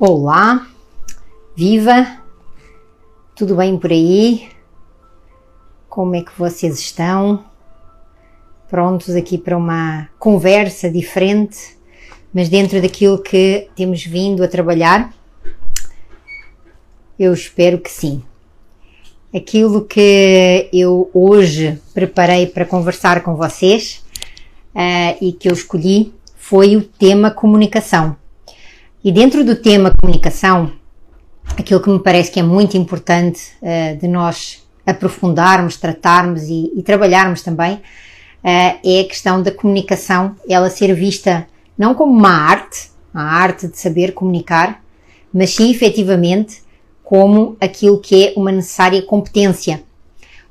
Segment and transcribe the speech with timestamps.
[0.00, 0.64] Olá,
[1.56, 2.20] viva,
[3.34, 4.48] tudo bem por aí?
[5.88, 7.44] Como é que vocês estão?
[8.70, 11.76] Prontos aqui para uma conversa diferente,
[12.32, 15.12] mas dentro daquilo que temos vindo a trabalhar?
[17.18, 18.22] Eu espero que sim.
[19.34, 24.04] Aquilo que eu hoje preparei para conversar com vocês
[24.76, 28.16] uh, e que eu escolhi foi o tema comunicação
[29.04, 30.72] e dentro do tema comunicação,
[31.56, 36.82] aquilo que me parece que é muito importante uh, de nós aprofundarmos, tratarmos e, e
[36.82, 37.80] trabalharmos também uh,
[38.42, 43.78] é a questão da comunicação, ela ser vista não como uma arte, a arte de
[43.78, 44.82] saber comunicar,
[45.32, 46.62] mas sim efetivamente
[47.04, 49.82] como aquilo que é uma necessária competência.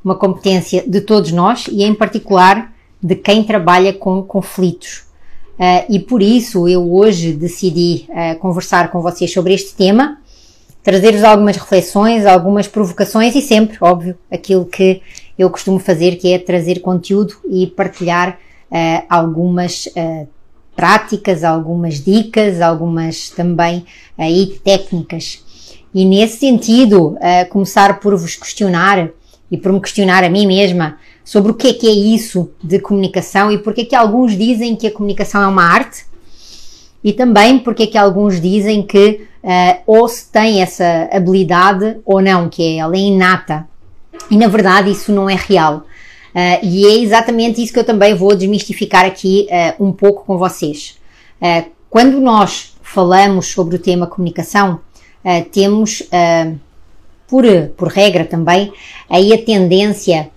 [0.03, 2.73] Uma competência de todos nós e, em particular,
[3.03, 5.06] de quem trabalha com conflitos.
[5.57, 10.19] Uh, e por isso eu hoje decidi uh, conversar com vocês sobre este tema,
[10.83, 15.01] trazer-vos algumas reflexões, algumas provocações e sempre, óbvio, aquilo que
[15.37, 18.37] eu costumo fazer, que é trazer conteúdo e partilhar
[18.71, 19.89] uh, algumas
[20.75, 23.83] práticas, algumas dicas, algumas também
[24.15, 25.43] aí técnicas.
[25.91, 27.17] E nesse sentido,
[27.49, 29.09] começar por vos questionar
[29.49, 32.79] e por me questionar a mim mesma sobre o que é que é isso de
[32.79, 36.05] comunicação e porque é que alguns dizem que a comunicação é uma arte
[37.03, 42.21] e também porque é que alguns dizem que uh, ou se tem essa habilidade ou
[42.21, 43.67] não, que é ela é inata.
[44.31, 45.85] E na verdade isso não é real.
[46.33, 50.37] Uh, e é exatamente isso que eu também vou desmistificar aqui uh, um pouco com
[50.37, 50.97] vocês.
[51.89, 54.79] quando nós falamos sobre o tema comunicação,
[55.51, 56.03] temos,
[57.27, 57.43] por,
[57.75, 58.71] por regra também,
[59.09, 60.31] aí a tendência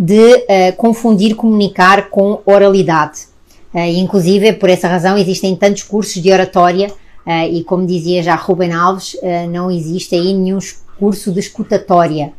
[0.00, 3.26] de uh, confundir comunicar com oralidade.
[3.74, 8.34] Uh, inclusive, por essa razão, existem tantos cursos de oratória uh, e, como dizia já
[8.34, 9.14] Ruben Alves,
[9.50, 10.58] não existe aí nenhum
[10.98, 12.32] curso de escutatória.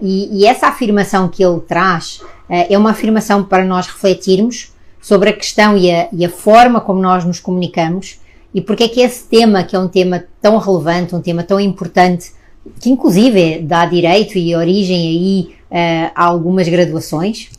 [0.00, 5.32] E, e, essa afirmação que ele traz é uma afirmação para nós refletirmos sobre a
[5.32, 8.20] questão e a, e a forma como nós nos comunicamos
[8.54, 11.60] e porque é que esse tema, que é um tema tão relevante, um tema tão
[11.60, 12.32] importante,
[12.80, 17.50] que inclusive dá direito e origem aí uh, algumas graduações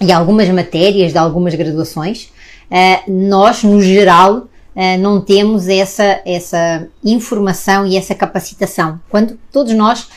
[0.00, 2.24] e algumas matérias de algumas graduações,
[2.70, 9.72] uh, nós, no geral, uh, não temos essa, essa informação e essa capacitação, quando todos
[9.74, 10.08] nós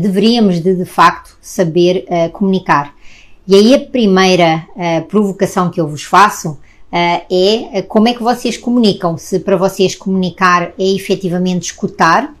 [0.00, 2.94] deveríamos de, de facto saber comunicar.
[3.48, 4.64] E aí a primeira
[5.08, 6.56] provocação que eu vos faço
[6.92, 9.18] é como é que vocês comunicam.
[9.18, 12.32] Se para vocês comunicar é efetivamente escutar,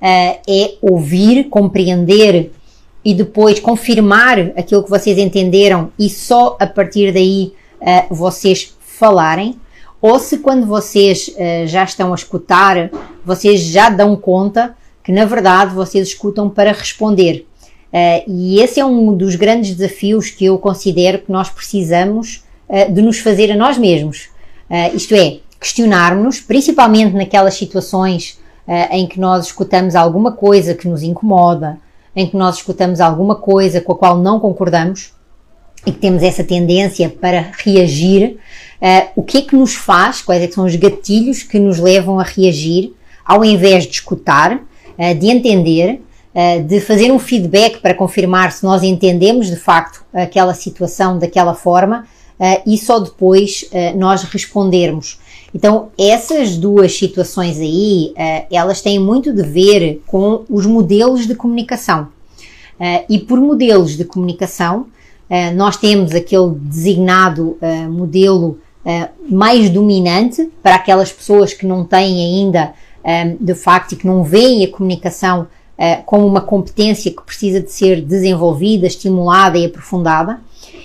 [0.00, 2.52] é ouvir, compreender
[3.04, 9.56] e depois confirmar aquilo que vocês entenderam e só a partir daí uh, vocês falarem,
[10.00, 12.90] ou se quando vocês uh, já estão a escutar,
[13.24, 17.46] vocês já dão conta que na verdade vocês escutam para responder.
[17.90, 22.44] Uh, e esse é um dos grandes desafios que eu considero que nós precisamos
[22.92, 24.28] de nos fazer a nós mesmos.
[24.92, 28.38] isto é, questionarmos, principalmente naquelas situações
[28.90, 31.78] em que nós escutamos alguma coisa que nos incomoda,
[32.14, 35.12] em que nós escutamos alguma coisa com a qual não concordamos
[35.86, 38.38] e que temos essa tendência para reagir,
[38.82, 42.18] uh, o que é que nos faz, quais é são os gatilhos que nos levam
[42.18, 42.92] a reagir,
[43.24, 46.02] ao invés de escutar, uh, de entender,
[46.34, 51.54] uh, de fazer um feedback para confirmar se nós entendemos de facto aquela situação daquela
[51.54, 52.06] forma
[52.64, 55.18] e só depois nós respondermos.
[55.54, 61.34] Então, essas duas situações aí, uh, elas têm muito de ver com os modelos de
[61.34, 62.08] comunicação.
[62.78, 64.86] Uh, e por modelos de comunicação,
[65.30, 67.56] uh, nós temos aquele designado
[67.90, 68.58] modelo
[69.28, 72.72] mais dominante para aquelas pessoas que não têm ainda,
[73.38, 75.46] de facto, e que não veem a comunicação
[76.06, 80.40] como uma competência que precisa de ser desenvolvida, estimulada e aprofundada.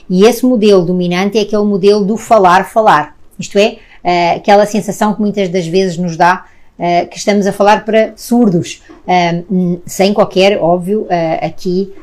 [0.10, 3.16] E esse modelo dominante é aquele modelo do falar-falar.
[3.40, 6.46] Isto é, uh, aquela sensação que muitas das vezes nos dá
[6.78, 11.08] uh, que estamos a falar para surdos, uh, sem qualquer, óbvio,
[11.42, 11.94] aqui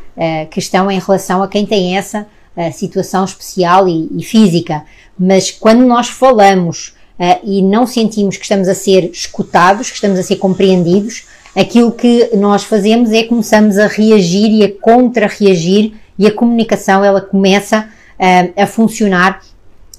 [0.50, 2.26] questão em relação a quem tem essa
[2.74, 4.84] situação especial e, e, física.
[5.18, 6.94] Mas quando nós falamos
[7.42, 11.24] e não sentimos que estamos a ser escutados, que estamos a ser compreendidos,
[11.56, 17.22] aquilo que nós fazemos é começamos a reagir e a contra-reagir e a comunicação ela
[17.22, 17.88] começa
[18.18, 19.40] uh, a funcionar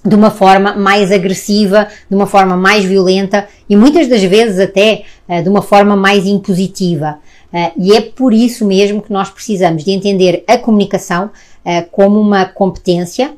[0.03, 5.03] de uma forma mais agressiva, de uma forma mais violenta e muitas das vezes até
[5.29, 7.19] uh, de uma forma mais impositiva.
[7.53, 12.19] Uh, e é por isso mesmo que nós precisamos de entender a comunicação uh, como
[12.19, 13.33] uma competência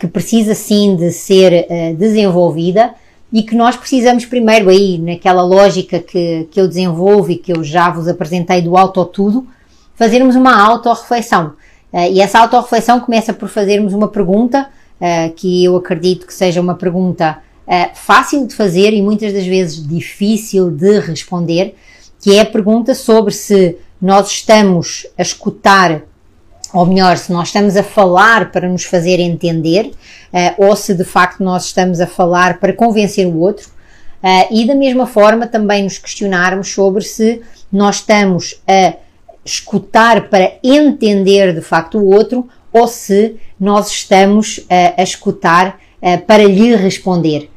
[0.00, 2.94] que precisa sim de ser desenvolvida,
[3.32, 7.62] e que nós precisamos primeiro aí, naquela lógica que, que eu desenvolvo e que eu
[7.62, 9.46] já vos apresentei do auto-tudo,
[9.94, 11.52] fazermos uma autorreflexão.
[12.10, 14.68] E essa autorreflexão começa por fazermos uma pergunta,
[15.00, 19.46] uh, que eu acredito que seja uma pergunta uh, fácil de fazer e muitas das
[19.46, 21.74] vezes difícil de responder,
[22.20, 26.02] que é a pergunta sobre se nós estamos a escutar
[26.72, 31.04] ou melhor, se nós estamos a falar para nos fazer entender, uh, ou se de
[31.04, 33.78] facto nós estamos a falar para convencer o outro,
[34.50, 37.40] e da mesma forma também nos questionarmos sobre se
[37.70, 38.94] nós estamos a
[39.44, 44.64] escutar para entender de facto o outro, ou se nós estamos uh,
[44.96, 45.80] a escutar
[46.28, 47.50] para lhe responder.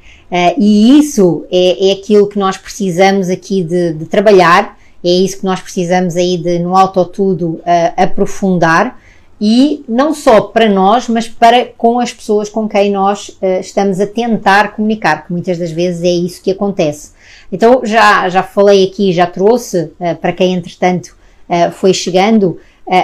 [0.57, 5.45] e isso é, é, aquilo que nós precisamos aqui de, de trabalhar, é isso que
[5.45, 7.61] nós precisamos aí de no autotudo
[7.95, 8.99] aprofundar
[9.43, 13.99] e não só para nós, mas para com as pessoas com quem nós uh, estamos
[13.99, 17.13] a tentar comunicar, que muitas das vezes é isso que acontece.
[17.51, 21.17] Então já, já falei aqui, já trouxe uh, para quem entretanto
[21.49, 22.59] uh, foi chegando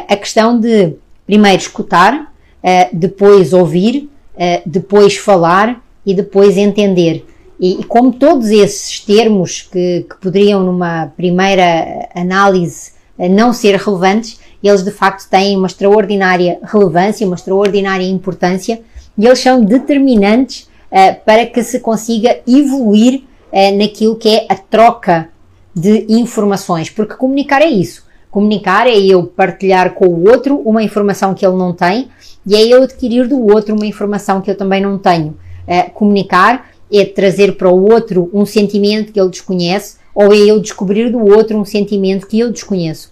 [0.10, 0.96] a questão de
[1.28, 2.34] primeiro escutar,
[2.92, 4.10] depois ouvir,
[4.66, 7.24] depois falar e depois entender.
[7.60, 12.94] E, e como todos esses termos que, que poderiam numa primeira análise
[13.30, 18.82] não ser relevantes, eles de facto têm uma extraordinária relevância, uma extraordinária importância
[19.18, 24.56] e eles são determinantes uh, para que se consiga evoluir uh, naquilo que é a
[24.56, 25.30] troca
[25.76, 28.06] de informações, porque comunicar é isso.
[28.30, 32.10] Comunicar é eu partilhar com o outro uma informação que ele não tem
[32.46, 35.38] e é eu adquirir do outro uma informação que eu também não tenho.
[35.68, 40.60] Uh, comunicar é trazer para o outro um sentimento que ele desconhece ou é eu
[40.60, 43.12] descobrir do outro um sentimento que eu desconheço.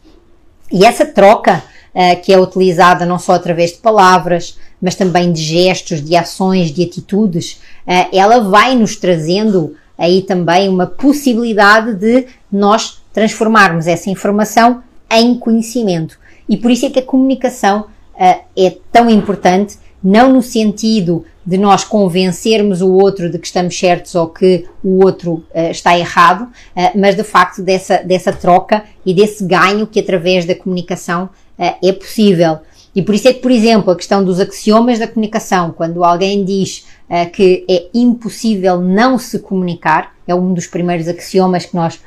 [0.72, 1.64] E essa troca,
[1.94, 6.72] uh, que é utilizada não só através de palavras, mas também de gestos, de ações,
[6.72, 14.10] de atitudes, uh, ela vai nos trazendo aí também uma possibilidade de nós transformarmos essa
[14.10, 14.84] informação
[15.20, 16.18] em conhecimento.
[16.48, 21.58] E por isso é que a comunicação uh, é tão importante, não no sentido de
[21.58, 26.44] nós convencermos o outro de que estamos certos ou que o outro uh, está errado,
[26.44, 31.94] uh, mas de facto dessa, dessa troca e desse ganho que através da comunicação é
[31.94, 32.60] possível.
[32.94, 36.44] E por isso é que, por exemplo, a questão dos axiomas da comunicação, quando alguém
[36.44, 36.86] diz
[37.32, 41.98] que é impossível não se comunicar, é um dos primeiros axiomas que nós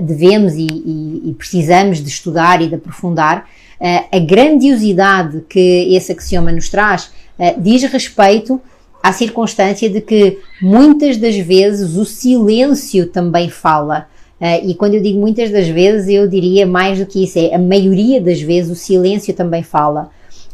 [0.00, 3.48] devemos e, e, e, precisamos de estudar e de aprofundar,
[3.80, 7.10] a grandiosidade que esse axioma nos traz
[7.58, 8.60] diz respeito
[9.02, 14.06] à circunstância de que muitas das vezes o silêncio também fala.
[14.40, 17.54] Uh, e quando eu digo muitas das vezes, eu diria mais do que isso, é
[17.54, 20.10] a maioria das vezes o silêncio também fala.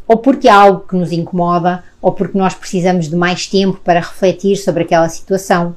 [0.06, 4.00] Ou porque há algo que nos incomoda, ou porque nós precisamos de mais tempo para
[4.00, 5.74] refletir sobre aquela situação,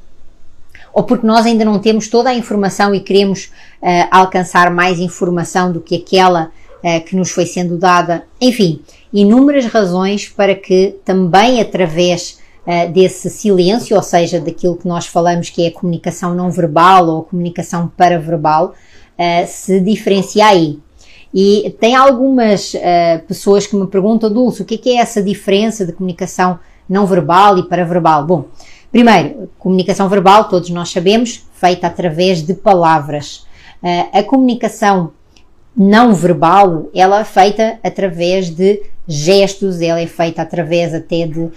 [0.97, 3.51] ou porque nós ainda não temos toda a informação e queremos
[3.83, 6.49] uh, alcançar mais informação do que aquela
[6.83, 8.23] uh, que nos foi sendo dada.
[8.41, 8.81] Enfim,
[9.13, 15.51] inúmeras razões para que também através uh, desse silêncio, ou seja, daquilo que nós falamos
[15.51, 18.73] que é a comunicação não verbal ou a comunicação paraverbal,
[19.47, 20.79] se diferencia aí.
[21.33, 22.73] E tem algumas
[23.27, 27.07] pessoas que me perguntam, Dulce, o que é, que é essa diferença de comunicação não
[27.07, 28.25] verbal e paraverbal?
[28.25, 28.45] Bom,
[28.92, 33.45] primeiro, comunicação verbal, todos nós sabemos, feita através de palavras.
[34.14, 35.11] a comunicação
[35.78, 41.52] não verbal, ela é feita através de gestos, ela é feita através até de, uh,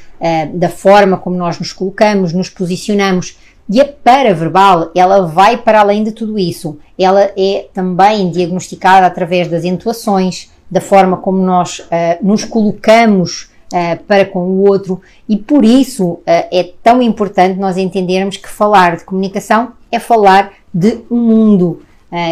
[0.52, 3.38] da forma como nós nos colocamos, nos posicionamos.
[3.69, 6.78] E a paraverbal, ela vai para além de tudo isso.
[6.99, 11.85] Ela é também diagnosticada através das entoações, da forma como nós uh,
[12.21, 18.37] nos colocamos uh, para com o outro, e por isso é tão importante nós entendermos
[18.37, 21.83] que falar de comunicação é falar de um mundo,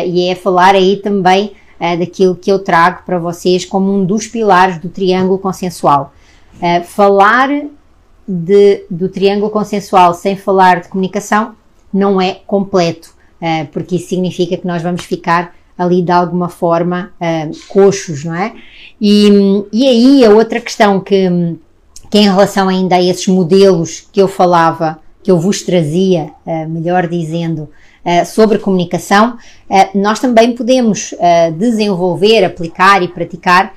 [0.07, 4.27] e é falar aí também uh, daquilo que eu trago para vocês como um dos
[4.27, 6.13] pilares do triângulo consensual.
[6.57, 7.49] Uh, falar
[8.27, 11.55] de, do triângulo consensual sem falar de comunicação
[11.93, 17.13] não é completo, uh, porque isso significa que nós vamos ficar ali de alguma forma
[17.69, 18.53] coxos, não é?
[19.01, 19.31] E,
[19.73, 21.57] e aí a outra questão que,
[22.11, 26.33] que em relação ainda a esses modelos que eu falava, que eu vos trazia,
[26.69, 27.69] melhor dizendo,
[28.11, 29.37] eh, sobre comunicação,
[29.69, 33.75] uh, nós também podemos uh, desenvolver, aplicar e praticar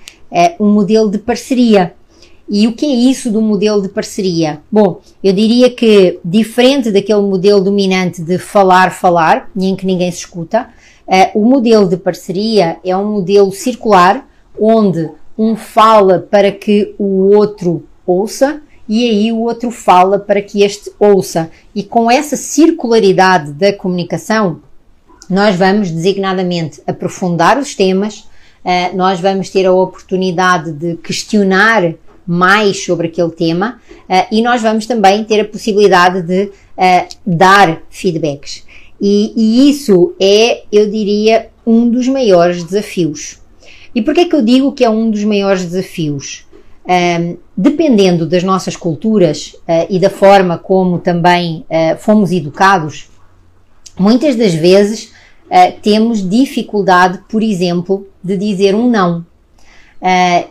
[0.57, 1.93] um modelo de parceria.
[2.49, 4.61] E o que é isso do modelo de parceria?
[4.71, 10.19] Bom, eu diria que, diferente daquele modelo dominante de falar, falar, em que ninguém se
[10.19, 10.69] escuta,
[11.33, 14.27] o modelo de parceria é um modelo circular
[14.59, 20.63] onde um fala para que o outro ouça e aí o outro fala para que
[20.63, 21.49] este ouça.
[21.73, 24.59] E com essa circularidade da comunicação,
[25.29, 28.27] nós vamos designadamente aprofundar os temas,
[28.65, 31.93] uh, nós vamos ter a oportunidade de questionar
[32.27, 37.81] mais sobre aquele tema uh, e nós vamos também ter a possibilidade de uh, dar
[37.89, 38.65] feedbacks.
[39.01, 43.39] E, e, isso é, eu diria, um dos maiores desafios.
[43.95, 46.45] E porquê é que eu digo que é um dos maiores desafios?
[46.87, 53.07] Um, dependendo das nossas culturas uh, e da forma como também uh, fomos educados,
[53.97, 55.11] muitas das vezes
[55.45, 59.25] uh, temos dificuldade, por exemplo, de dizer um não.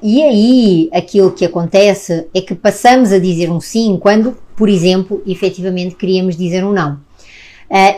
[0.02, 5.22] e aí aquilo que acontece é que passamos a dizer um sim quando, por exemplo,
[5.26, 6.98] efetivamente queríamos dizer um não.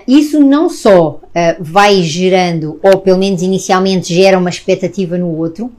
[0.06, 1.20] Isso não só
[1.60, 5.72] vai gerando, ou pelo menos inicialmente gera uma expectativa no outro,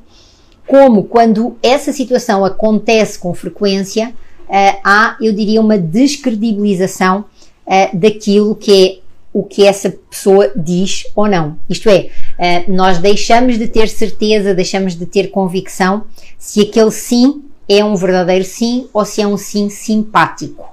[0.68, 4.14] como quando essa situação acontece com frequência,
[4.48, 7.26] uh, há, eu diria, uma descredibilização
[7.66, 11.58] uh, daquilo que é o que essa pessoa diz ou não.
[11.68, 16.04] Isto é, uh, nós deixamos de ter certeza, deixamos de ter convicção
[16.38, 20.73] se aquele sim é um verdadeiro sim ou se é um sim simpático.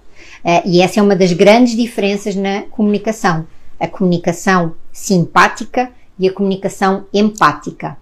[0.64, 3.46] E essa é uma das grandes diferenças na comunicação.
[3.78, 7.96] A comunicação simpática e a comunicação empática.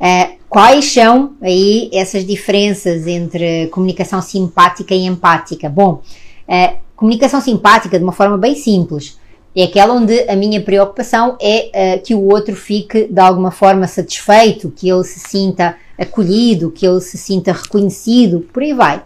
[0.00, 5.68] Uh, quais são aí essas diferenças entre comunicação simpática e empática?
[5.68, 6.00] Bom,
[6.48, 9.18] uh, comunicação simpática, de uma forma bem simples,
[9.56, 13.88] é aquela onde a minha preocupação é uh, que o outro fique de alguma forma
[13.88, 19.02] satisfeito, que ele se sinta acolhido, que ele se sinta reconhecido, por aí vai.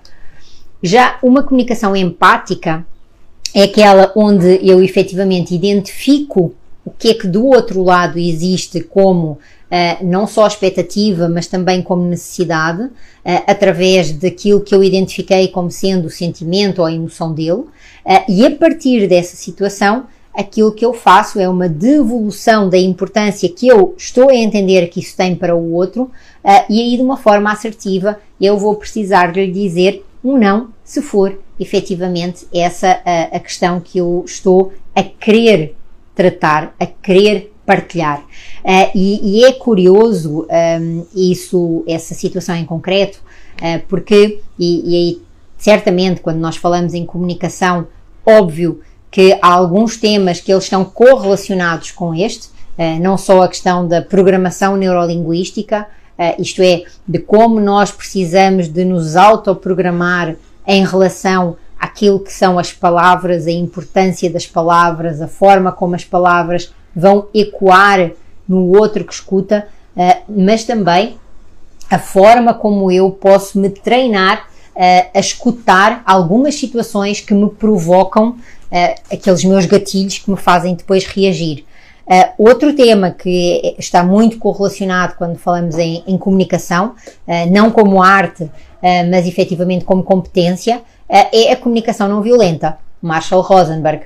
[0.83, 2.87] Já uma comunicação empática
[3.55, 6.55] é aquela onde eu efetivamente identifico
[6.85, 11.83] o que é que do outro lado existe como Uh, não só expectativa, mas também
[11.83, 12.91] como necessidade, uh,
[13.47, 17.69] através daquilo que eu identifiquei como sendo o sentimento ou a emoção dele, uh,
[18.27, 23.69] e a partir dessa situação, aquilo que eu faço é uma devolução da importância que
[23.69, 26.11] eu estou a entender que isso tem para o outro,
[26.71, 31.01] e aí de uma forma assertiva eu vou precisar de lhe dizer um não, se
[31.03, 33.01] for efetivamente essa
[33.33, 35.77] a questão que eu estou a querer
[36.15, 38.21] tratar, a querer partilhar.
[38.65, 40.47] Uh, e, e, é curioso
[40.81, 43.21] um, isso, essa situação em concreto,
[43.57, 45.23] uh, porque, e, e aí,
[45.59, 47.87] certamente, quando nós falamos em comunicação,
[48.25, 48.81] óbvio
[49.11, 53.87] que há alguns temas que eles estão correlacionados com este, uh, não só a questão
[53.87, 55.87] da programação neurolinguística,
[56.39, 62.73] isto é, de como nós precisamos de nos autoprogramar em relação àquilo que são as
[62.73, 68.11] palavras, a importância das palavras, a forma como as palavras vão ecoar
[68.49, 71.17] no outro que escuta, uh, mas também
[71.91, 78.37] a forma como eu posso me treinar uh, a escutar algumas situações que me provocam
[79.11, 81.65] aqueles meus gatilhos que me fazem depois reagir.
[82.09, 86.95] Uh, outro tema que está muito correlacionado quando falamos em, em comunicação,
[87.27, 88.51] uh, não como arte, uh,
[89.11, 92.79] mas efetivamente como competência, é a comunicação não violenta.
[93.01, 94.03] Marshall Rosenberg,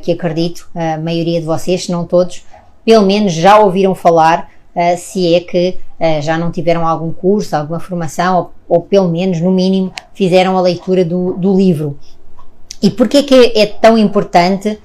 [0.00, 2.46] que acredito a maioria de vocês, se não todos,
[2.82, 4.48] pelo menos já ouviram falar,
[4.96, 5.76] se é que
[6.22, 10.62] já não tiveram algum curso, alguma formação, ou, ou, pelo menos, no mínimo, fizeram a
[10.62, 11.98] leitura do, do livro.
[12.80, 14.78] E porquê que é tão importante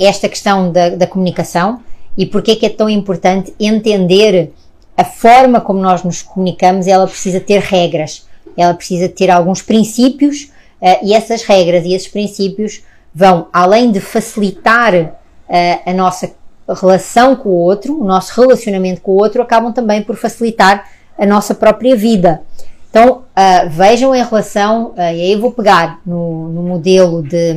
[0.00, 1.80] esta questão da, da comunicação?
[2.16, 4.52] E é que é tão importante entender
[4.96, 8.26] a forma como nós nos comunicamos, ela precisa ter regras,
[8.56, 10.50] ela precisa ter alguns princípios
[10.80, 12.82] uh, e essas regras e esses princípios
[13.14, 15.10] vão, além de facilitar uh,
[15.86, 16.32] a nossa
[16.68, 20.88] relação com o outro, o nosso relacionamento com o outro, acabam também por facilitar
[21.18, 22.42] a nossa própria vida.
[22.90, 27.54] Então, uh, vejam em relação, e aí eu vou pegar no, no modelo de,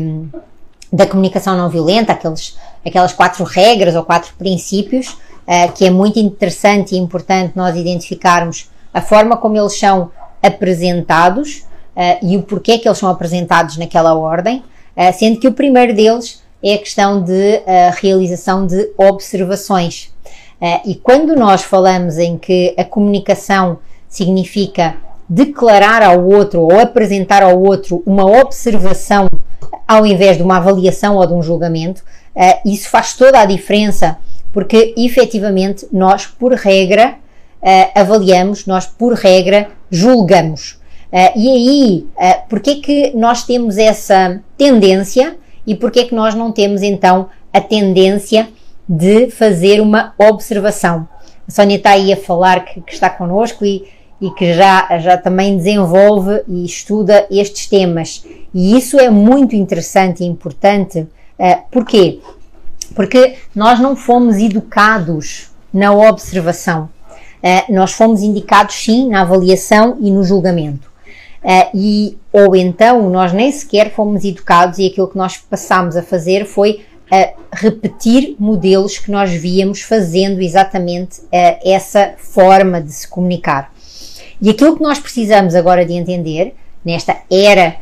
[0.93, 5.07] da comunicação não violenta, aqueles aquelas quatro regras ou quatro princípios,
[5.47, 11.63] uh, que é muito interessante e importante nós identificarmos a forma como eles são apresentados
[11.95, 14.57] uh, e o porquê que eles são apresentados naquela ordem,
[14.95, 17.61] uh, sendo que o primeiro deles é a questão de
[17.99, 20.13] realização de observações.
[20.85, 24.95] e quando nós falamos em que a comunicação significa
[25.27, 29.27] declarar ao outro ou apresentar ao outro uma observação
[29.87, 32.03] ao invés de uma avaliação ou de um julgamento,
[32.35, 34.17] Uh, isso faz toda a diferença,
[34.51, 37.15] porque efetivamente nós, por regra,
[37.61, 40.79] uh, avaliamos, nós, por regra, julgamos.
[41.11, 46.15] Uh, e aí, uh, porquê é que nós temos essa tendência e porquê é que
[46.15, 48.49] nós não temos então a tendência
[48.89, 51.07] de fazer uma observação?
[51.47, 53.87] A Sónia está aí a falar que, que está connosco e,
[54.23, 58.25] e que já, já também desenvolve e estuda estes temas.
[58.53, 60.99] E isso é muito interessante e importante.
[60.99, 62.21] Uh, porquê?
[62.95, 66.89] Porque nós não fomos educados na observação.
[67.43, 70.89] Uh, nós fomos indicados sim na avaliação e no julgamento.
[71.43, 76.01] Uh, e, ou então nós nem sequer fomos educados e aquilo que nós passámos a
[76.01, 76.85] fazer foi
[77.51, 83.72] repetir modelos que nós víamos fazendo exatamente uh, essa forma de se comunicar.
[84.43, 86.53] E aquilo que nós precisamos agora de entender,
[86.85, 87.77] nesta era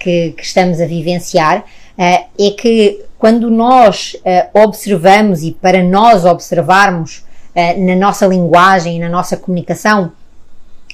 [0.00, 1.62] que, que, estamos a vivenciar,
[1.96, 2.24] é
[2.58, 4.16] que quando nós
[4.54, 7.22] observamos e para nós observarmos
[7.76, 10.10] na nossa linguagem e na nossa comunicação,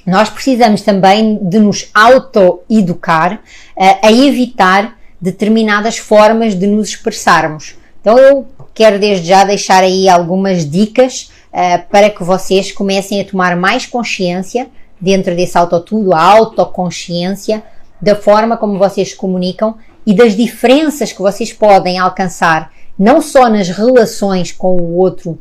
[0.07, 7.77] nós precisamos também de nos auto-educar uh, a evitar determinadas formas de nos expressarmos.
[8.01, 13.25] Então eu quero desde já deixar aí algumas dicas uh, para que vocês comecem a
[13.25, 14.69] tomar mais consciência
[15.01, 17.63] dentro desse autotudo, a autoconsciência
[18.01, 19.77] da forma como vocês comunicam
[20.07, 25.39] e das diferenças que vocês podem alcançar não só nas relações com o outro, uh,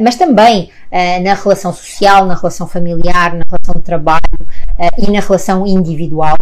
[0.00, 5.10] mas também uh, na relação social, na relação familiar, na relação de trabalho uh, e
[5.10, 6.36] na relação individual,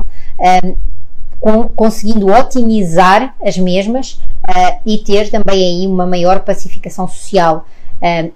[1.74, 4.20] conseguindo otimizar as mesmas
[4.84, 7.64] e ter também aí uma maior pacificação social.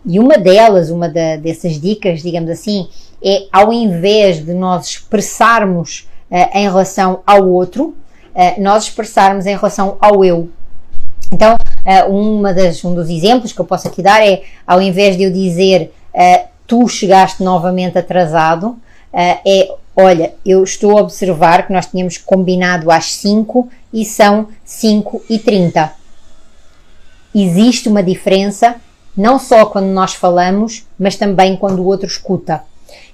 [0.05, 2.89] E uma delas, uma da, dessas dicas, digamos assim,
[3.23, 6.09] é ao invés de nós expressarmos
[6.55, 7.95] em relação ao outro,
[8.59, 10.49] nós expressarmos em relação ao eu.
[11.33, 15.17] Então, uh, uma das, um dos exemplos que eu posso aqui dar é, ao invés
[15.17, 18.79] de eu dizer uh, tu chegaste novamente atrasado, uh,
[19.15, 25.23] é olha, eu estou a observar que nós tínhamos combinado às 5 e são 5
[25.29, 25.91] e 30.
[27.35, 28.77] Existe uma diferença,
[29.17, 32.63] não só quando nós falamos, mas também quando o outro escuta.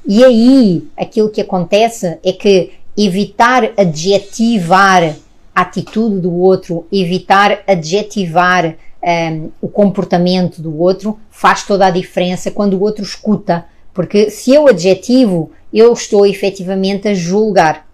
[0.07, 5.17] E aí, aquilo que acontece é que evitar adjetivar
[5.55, 11.91] a atitude do outro, evitar adjetivar um, ehm, o comportamento do outro, faz toda a
[11.91, 13.67] diferença quando o outro escuta.
[13.93, 17.87] Porque se eu adjetivo, eu estou efetivamente a julgar.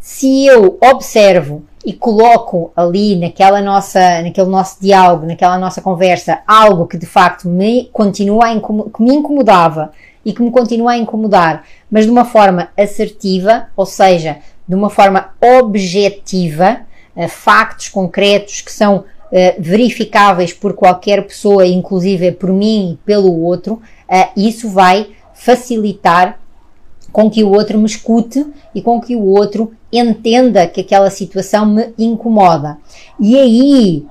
[0.00, 6.86] Se eu observo e coloco ali naquela nossa, naquele nosso diálogo, naquela nossa conversa, algo
[6.86, 9.92] que de facto me continua a que me incomodava
[10.24, 14.38] e que me continua a incomodar, mas de uma forma assertiva, ou seja,
[14.68, 16.80] de uma forma objetiva,
[17.16, 19.04] uh, factos concretos que são uh,
[19.58, 23.74] verificáveis por qualquer pessoa, inclusive por mim e pelo outro,
[24.08, 26.38] uh, isso vai facilitar
[27.10, 31.66] com que o outro me escute e com que o outro entenda que aquela situação
[31.66, 32.78] me incomoda.
[33.18, 34.06] E aí,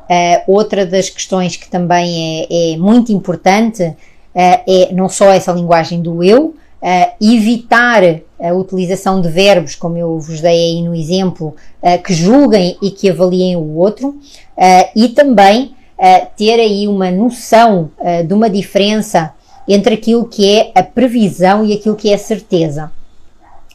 [0.48, 3.96] outra das questões que também é, é muito importante
[4.36, 6.56] é não só essa linguagem do eu,
[7.20, 8.04] evitar
[8.40, 12.90] a utilização de verbos, como eu vos dei aí no exemplo, uh, que julguem e
[12.90, 17.92] que avaliem o outro, uh, e também uh, ter aí uma noção
[18.26, 19.34] de uma diferença
[19.68, 22.92] entre aquilo que é a previsão e aquilo que é a certeza.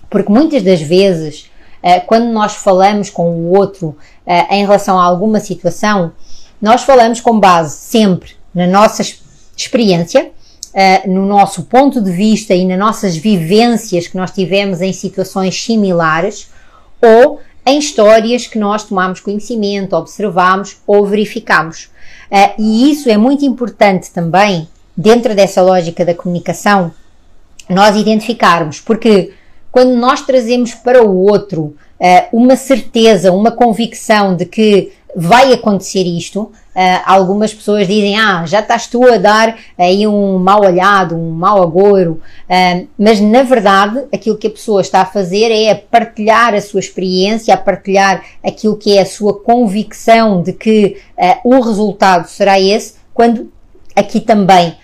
[0.09, 1.51] Porque muitas das vezes,
[2.07, 3.97] quando nós falamos com o outro
[4.51, 6.13] em relação a alguma situação,
[6.61, 9.03] nós falamos com base sempre na nossa
[9.57, 10.31] experiência,
[10.73, 15.63] uh, no nosso ponto de vista e nas nossas vivências que nós tivemos em situações
[15.63, 16.49] similares
[17.03, 21.91] ou em histórias que nós tomamos conhecimento, observamos ou verificamos.
[22.59, 26.93] E isso é muito importante também, dentro dessa lógica da comunicação,
[27.69, 29.33] nós identificarmos, porque
[29.75, 31.75] quando nós trazemos para o outro uh,
[32.33, 38.59] uma certeza, uma convicção de que vai acontecer isto, Uh, algumas pessoas dizem, ah, já
[38.59, 44.07] estás tu a dar aí um mal olhado, um mau agouro, uh, mas na verdade
[44.13, 48.25] aquilo que a pessoa está a fazer é a partilhar a sua experiência, a partilhar
[48.45, 53.53] aquilo que é a sua convicção de que uh, o resultado será esse, quando
[53.95, 54.75] aqui também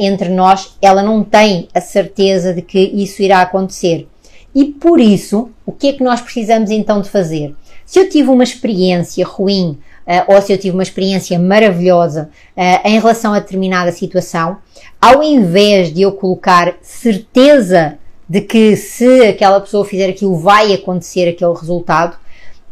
[0.00, 4.08] entre nós ela não tem a certeza de que isso irá acontecer.
[4.54, 7.54] E por isso, o que é que nós precisamos então de fazer?
[7.86, 12.88] Se eu tive uma experiência ruim, uh, ou se eu tive uma experiência maravilhosa uh,
[12.88, 14.58] em relação a determinada situação,
[15.00, 21.28] ao invés de eu colocar certeza de que se aquela pessoa fizer aquilo vai acontecer
[21.28, 22.16] aquele resultado,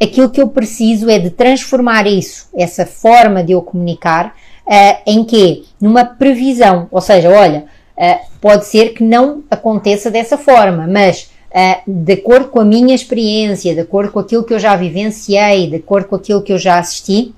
[0.00, 4.34] aquilo que eu preciso é de transformar isso, essa forma de eu comunicar,
[4.66, 5.64] uh, em que?
[5.80, 6.88] Numa previsão.
[6.90, 7.64] Ou seja, olha,
[8.40, 13.74] pode ser que não aconteça dessa forma, mas uh, de acordo com a minha experiência,
[13.74, 16.78] de acordo com aquilo que eu já vivenciei, de acordo com aquilo que eu já
[16.78, 17.34] assisti,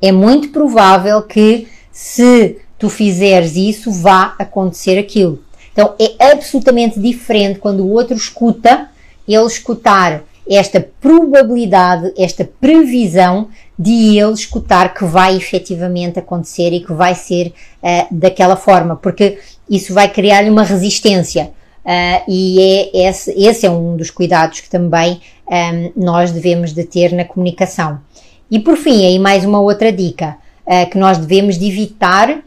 [0.00, 5.40] é muito provável que se tu fizeres isso, vá acontecer aquilo.
[5.72, 8.88] Então, é absolutamente diferente quando o outro escuta,
[9.28, 16.92] ele escutar esta probabilidade, esta previsão de ele escutar que vai efetivamente acontecer e que
[16.92, 17.52] vai ser
[17.82, 21.52] uh, daquela forma, porque isso vai criar-lhe uma resistência.
[21.90, 22.60] Uh, e
[22.94, 27.12] é esse, esse, é um dos cuidados que também um, ehm, nós devemos de ter
[27.12, 28.00] na comunicação.
[28.48, 32.42] E por fim, aí mais uma outra dica uh, que nós devemos de evitar uh,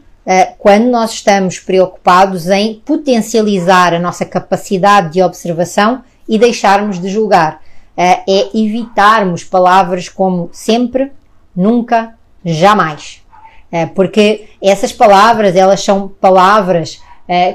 [0.58, 7.60] quando nós estamos preocupados em potencializar a nossa capacidade de observação e deixarmos de julgar.
[7.94, 11.12] é evitarmos palavras como sempre,
[11.54, 13.22] nunca, jamais.
[13.94, 16.98] porque essas palavras, elas são palavras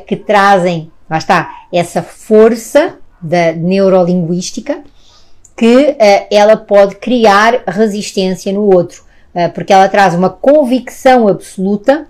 [0.05, 4.81] que trazem lá está, essa força da neurolinguística
[5.59, 5.95] que uh,
[6.31, 9.03] ela pode criar resistência no outro,
[9.35, 12.07] uh, porque ela traz uma convicção absoluta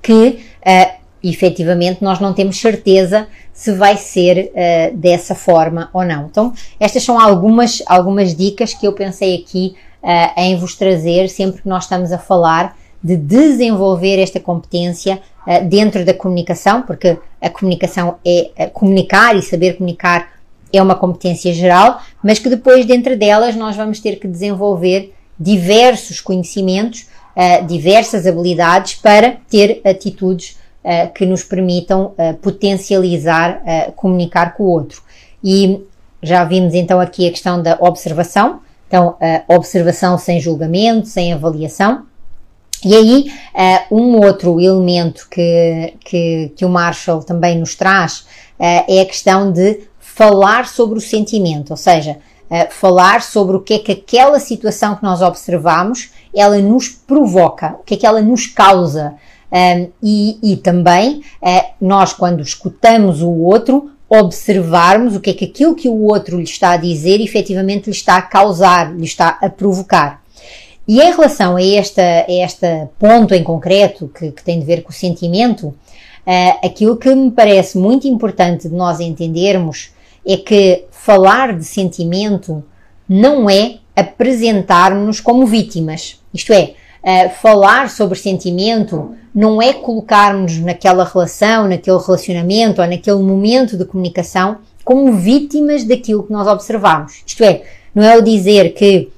[0.00, 0.92] que uh,
[1.24, 6.26] efetivamente nós não temos certeza se vai ser uh, dessa forma ou não.
[6.26, 9.74] Então, estas são algumas, algumas dicas que eu pensei aqui
[10.36, 16.04] em vos trazer sempre que nós estamos a falar de desenvolver esta competência uh, dentro
[16.04, 20.32] da comunicação, porque a comunicação é uh, comunicar e saber comunicar
[20.72, 26.18] é uma competência geral, mas que depois dentro delas nós vamos ter que desenvolver diversos
[26.18, 30.60] conhecimentos, uh, diversas habilidades para ter atitudes
[31.14, 33.62] que nos permitam potencializar
[33.94, 35.00] comunicar com o outro.
[35.44, 35.80] E
[36.20, 42.04] já vimos então aqui a questão da observação, então observação sem julgamento, sem avaliação,
[42.84, 43.32] e aí,
[43.90, 48.20] uh, um outro elemento que, que, que, o Marshall também nos traz
[48.58, 52.18] uh, é a questão de falar sobre o sentimento, ou seja,
[52.50, 57.76] uh, falar sobre o que é que aquela situação que nós observamos ela nos provoca,
[57.80, 59.14] o que é que ela nos causa.
[59.52, 61.22] Um, e, e, também
[61.78, 66.44] nós, quando escutamos o outro, observarmos o que é que aquilo que o outro lhe
[66.44, 70.21] está a dizer efetivamente lhe está a causar, lhe está a provocar.
[70.92, 74.82] E em relação a, esta, a este ponto em concreto, que, que tem de ver
[74.82, 79.94] com o sentimento, uh, aquilo que me parece muito importante de nós entendermos
[80.26, 82.62] é que falar de sentimento
[83.08, 86.20] não é apresentar-nos como vítimas.
[86.34, 93.22] Isto é, uh, falar sobre sentimento não é colocarmos naquela relação, naquele relacionamento ou naquele
[93.22, 97.22] momento de comunicação como vítimas daquilo que nós observamos.
[97.26, 97.62] Isto é,
[97.94, 99.10] não é o dizer que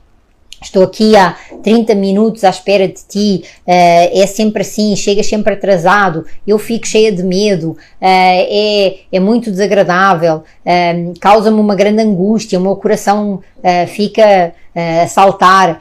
[0.63, 5.55] estou aqui há 30 minutos à espera de ti, uh, é sempre assim, chegas sempre
[5.55, 12.03] atrasado, eu fico cheia de medo, uh, é, é muito desagradável, uh, causa-me uma grande
[12.03, 13.41] angústia, o meu coração
[13.89, 15.81] fica a saltar.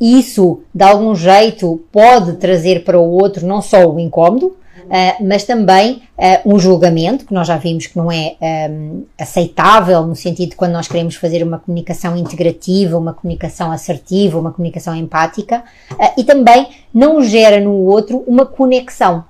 [0.00, 4.56] isso, de algum jeito, pode trazer para o outro não só o incómodo,
[4.88, 8.36] uh, mas também uh, um julgamento, que nós já vimos que não é
[8.70, 14.38] um, aceitável, no sentido de quando nós queremos fazer uma comunicação integrativa, uma comunicação assertiva,
[14.38, 19.24] uma comunicação empática, uh, e também não gera no outro uma conexão.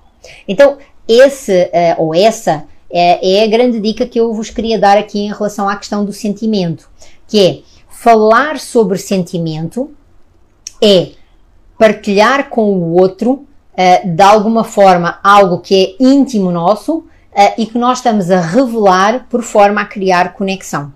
[0.46, 5.20] Então, esse ou essa é, é a grande dica que eu vos queria dar aqui
[5.20, 6.88] em relação à questão do sentimento,
[7.26, 9.90] que é falar sobre sentimento
[10.82, 11.12] é
[11.78, 13.47] partilhar com o outro
[13.78, 17.04] uh, de alguma forma algo que é íntimo nosso uh,
[17.56, 20.92] e que nós estamos a revelar por forma a criar conexão.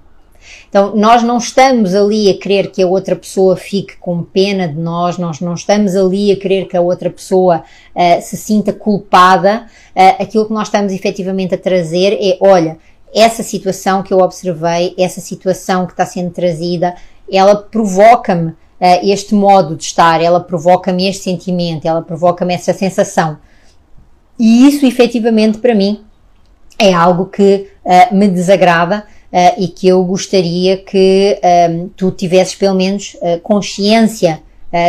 [0.69, 4.79] Então, nós não estamos ali a querer que a outra pessoa fique com pena de
[4.79, 7.63] nós, nós não estamos ali a querer que a outra pessoa
[7.95, 9.67] uh, se sinta culpada.
[9.95, 12.79] Uh, aquilo que nós estamos efetivamente a trazer é: olha,
[13.15, 16.95] essa situação que eu observei, essa situação que está sendo trazida,
[17.31, 18.55] ela provoca-me
[19.03, 23.39] este modo de estar, ela provoca-me este sentimento, ela provoca-me essa sensação.
[24.39, 26.05] E isso, efetivamente, para mim,
[26.79, 31.39] é algo que uh, me desagrada uh, e que eu gostaria que
[31.71, 34.43] um, tu tivesses, pelo menos, consciência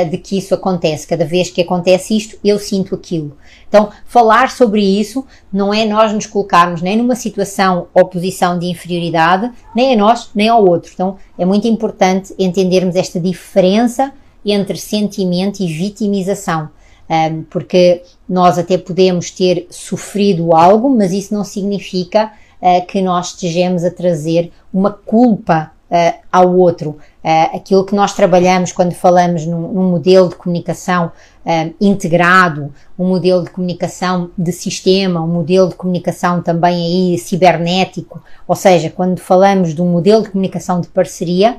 [0.09, 1.05] de que isso acontece.
[1.05, 3.35] Cada vez que acontece isto, eu sinto aquilo.
[3.67, 8.67] Então, falar sobre isso não é nós nos colocarmos nem numa situação ou posição de
[8.67, 10.91] inferioridade, nem a nós, nem ao outro.
[10.93, 14.13] Então, é muito importante entendermos esta diferença
[14.45, 16.69] entre sentimento e vitimização.
[17.09, 23.33] Um, porque nós até podemos ter sofrido algo, mas isso não significa uh, que nós
[23.33, 26.97] estejamos a trazer uma culpa uh, ao outro.
[27.23, 31.11] Uh, aquilo que nós trabalhamos quando falamos num, num modelo de comunicação
[31.45, 36.75] uh, integrado, um modelo de comunicação de sistema, um modelo de comunicação também
[37.13, 41.57] aí cibernético, ou seja, quando falamos de um modelo de comunicação de parceria,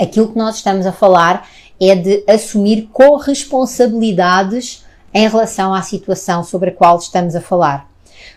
[0.00, 1.46] aquilo que nós estamos a falar
[1.78, 7.88] é de assumir corresponsabilidades em relação à situação sobre a qual estamos a falar.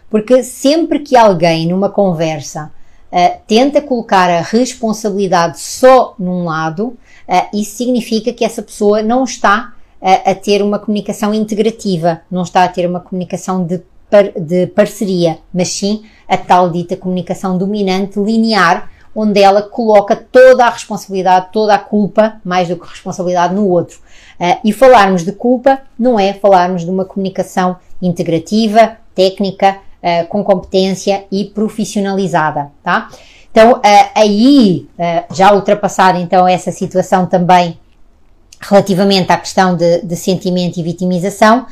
[0.10, 2.72] Porque sempre que alguém numa conversa
[3.12, 9.24] uh, tenta colocar a responsabilidade só num lado, uh, isso significa que essa pessoa não
[9.24, 14.32] está uh, a ter uma comunicação integrativa, não está a ter uma comunicação de, par
[14.32, 20.70] de parceria, mas sim a tal dita comunicação dominante linear, onde ela coloca toda a
[20.70, 24.00] responsabilidade, toda a culpa, mais do que responsabilidade, no outro.
[24.40, 30.44] Uh, e falarmos de culpa não é falarmos de uma comunicação integrativa, técnica, uh, com
[30.44, 33.10] competência e profissionalizada, tá?
[33.52, 33.82] Então, uh,
[34.16, 34.88] aí,
[35.34, 37.80] já ultrapassada então essa situação também
[38.62, 41.66] relativamente à questão de, de sentimento e vitimização,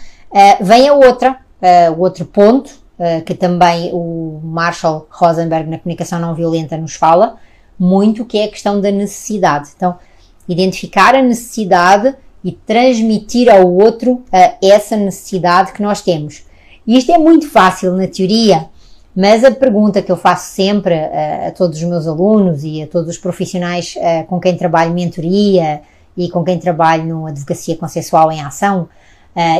[0.62, 1.38] vem a outra,
[1.96, 2.72] o outro ponto,
[3.26, 7.38] que também o Marshall Rosenberg na comunicação não violenta nos fala
[7.78, 9.70] muito, que é a questão da necessidade.
[9.76, 9.98] Então,
[10.48, 16.46] identificar a necessidade e transmitir ao outro uh, essa necessidade que nós temos.
[16.88, 18.70] E isto é muito fácil na teoria,
[19.14, 22.88] mas a pergunta que eu faço sempre uh, a todos os meus alunos e a
[22.88, 25.82] todos os profissionais uh, com quem trabalho mentoria
[26.16, 28.88] e com quem trabalho no Advocacia Consensual em Ação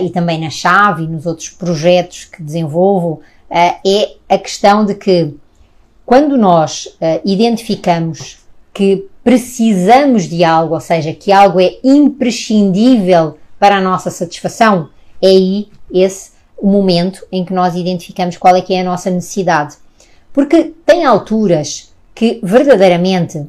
[0.02, 5.36] e também na Chave e nos outros projetos que desenvolvo é a questão de que
[6.04, 8.40] quando nós identificamos
[8.74, 14.90] que precisamos de algo, ou seja, que algo é imprescindível para a nossa satisfação,
[15.22, 19.10] é aí esse o momento em que nós identificamos qual é que é a nossa
[19.10, 19.76] necessidade.
[20.34, 23.46] Porque tem alturas que verdadeiramente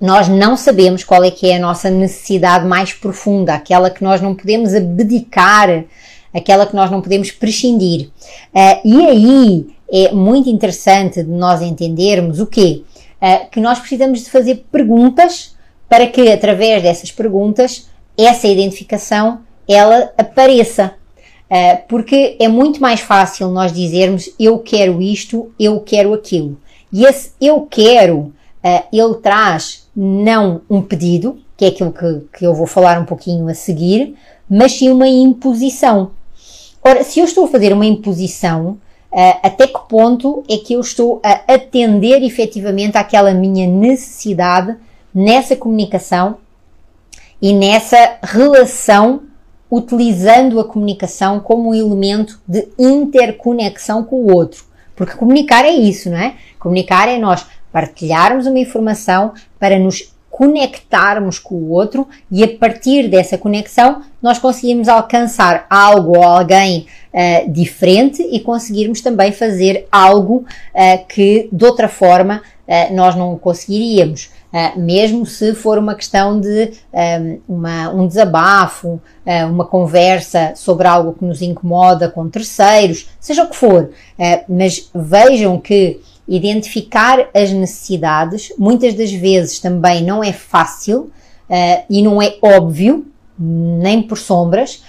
[0.00, 4.20] nós não sabemos qual é que é a nossa necessidade mais profunda, aquela que nós
[4.20, 5.84] não podemos abdicar,
[6.34, 8.10] aquela que nós não podemos prescindir.
[8.54, 12.82] Uh, e aí é muito interessante de nós entendermos o quê?
[13.20, 15.54] uh, que nós precisamos de fazer perguntas
[15.88, 20.94] para que através dessas perguntas essa identificação ela apareça.
[21.50, 26.58] Uh, porque é muito mais fácil nós dizermos eu quero isto, eu quero aquilo.
[26.92, 32.44] E esse eu quero, uh, ele traz não um pedido, que é aquilo que, que
[32.44, 34.16] eu vou falar um pouquinho a seguir,
[34.50, 36.10] mas sim uma imposição.
[36.82, 38.78] Ora, se eu estou a fazer uma imposição,
[39.16, 44.76] Uh, até que ponto é que eu estou a atender efetivamente àquela minha necessidade
[45.14, 46.36] nessa comunicação
[47.40, 49.22] e nessa relação,
[49.70, 54.64] utilizando a comunicação como um elemento de interconexão com o outro.
[54.94, 56.34] Porque comunicar é isso, não é?
[56.58, 63.08] Comunicar é nós partilharmos uma informação para nos conectarmos com o outro e a partir
[63.08, 70.44] dessa conexão nós conseguimos alcançar algo ou alguém uh, diferente e conseguirmos também fazer algo
[70.74, 74.30] uh, que de outra forma uh, nós não conseguiríamos.
[74.76, 79.00] Mesmo se for uma questão de um, uma, um desabafo,
[79.50, 83.90] uma conversa sobre algo que nos incomoda com terceiros, seja o que for,
[84.48, 91.10] mas vejam que identificar as necessidades muitas das vezes também não é fácil
[91.90, 93.06] e não é óbvio,
[93.38, 94.82] nem por sombras,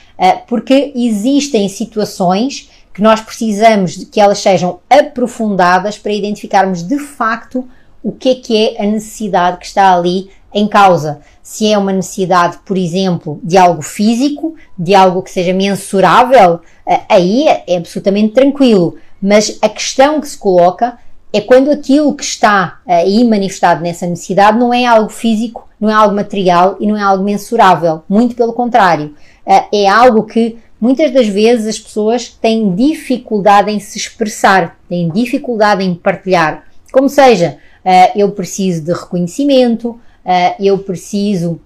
[0.48, 7.68] porque existem situações que nós precisamos que elas sejam aprofundadas para identificarmos de facto
[8.08, 11.20] o que é que é a necessidade que está ali em causa.
[11.44, 17.00] Se é uma necessidade, por exemplo, de algo físico, de algo que seja mensurável, uh,
[17.10, 18.96] aí é absolutamente tranquilo.
[19.22, 20.98] Mas a questão que se coloca
[21.34, 25.94] é quando aquilo que está aí manifestado nessa necessidade não é algo físico, não é
[25.94, 28.04] algo material e não é algo mensurável.
[28.08, 29.14] Muito pelo contrário,
[29.46, 35.10] eh, é algo que muitas das vezes as pessoas têm dificuldade em se expressar, têm
[35.10, 36.64] dificuldade em partilhar.
[36.92, 41.60] Como seja, eh, eu preciso de reconhecimento, eh, eu preciso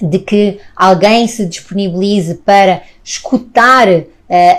[0.00, 4.04] de que alguém se disponibilize para escutar uh,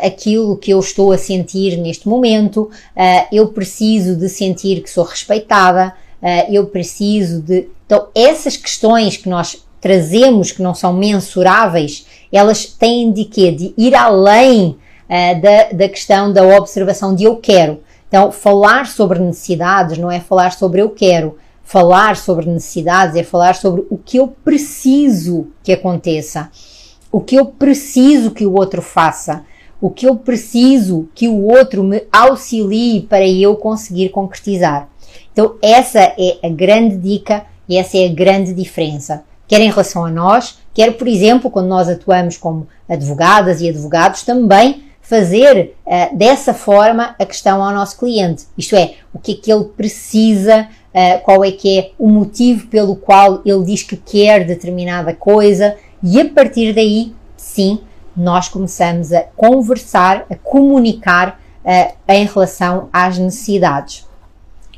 [0.06, 5.06] aquilo que eu estou a sentir neste momento, uh, eu preciso de sentir que sou
[5.06, 7.70] respeitada, uh, eu preciso de.
[7.86, 13.52] Então, essas questões que nós trazemos que não são mensuráveis, elas têm de quê?
[13.52, 14.76] De ir além
[15.42, 17.80] da, da questão da observação de eu quero.
[18.10, 21.38] Então, falar sobre necessidades não é falar sobre eu quero.
[21.64, 26.50] Falar sobre necessidades é falar sobre o que eu preciso que aconteça,
[27.12, 29.46] o que eu preciso que o outro faça
[29.82, 34.90] o que eu preciso que o outro me auxilie para eu conseguir concretizar.
[35.32, 39.24] Então, essa é a grande dica e essa é a grande diferença.
[39.48, 44.24] Quer em relação a nós, quer, por exemplo, quando nós atuamos como advogadas e advogados,
[44.24, 48.44] também fazer uh, dessa forma a questão ao nosso cliente.
[48.56, 52.68] Isto é, o que é que ele precisa, uh, qual é que é o motivo
[52.68, 57.80] pelo qual ele diz que quer determinada coisa e a partir daí, sim,
[58.16, 64.08] nós começamos a conversar, a comunicar uh, em relação às necessidades.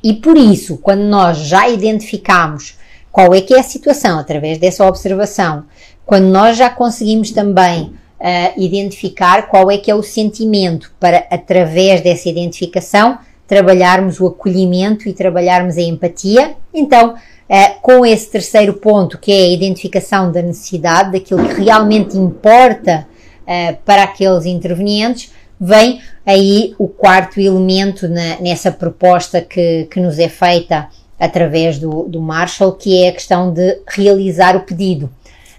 [0.02, 2.78] E por isso, quando nós já identificamos
[3.12, 5.65] qual é que é a situação através dessa observação,
[6.06, 12.02] quando nós já conseguimos também uh, identificar qual é que é o sentimento para, através
[12.02, 19.18] dessa identificação, trabalharmos o acolhimento e trabalharmos a empatia, então, uh, com esse terceiro ponto,
[19.18, 23.08] que é a identificação da necessidade, daquilo que realmente importa
[23.42, 30.18] uh, para aqueles intervenientes, vem aí o quarto elemento na, nessa proposta que, que nos
[30.18, 30.88] é feita
[31.20, 35.08] através do, do Marshall, que é a questão de realizar o pedido.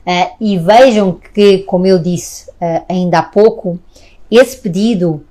[0.07, 3.79] Uh, e vejam que, como eu disse uh, ainda há pouco,
[4.31, 5.25] esse pedido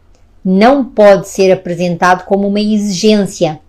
[0.43, 3.60] não pode ser apresentado como uma exigência.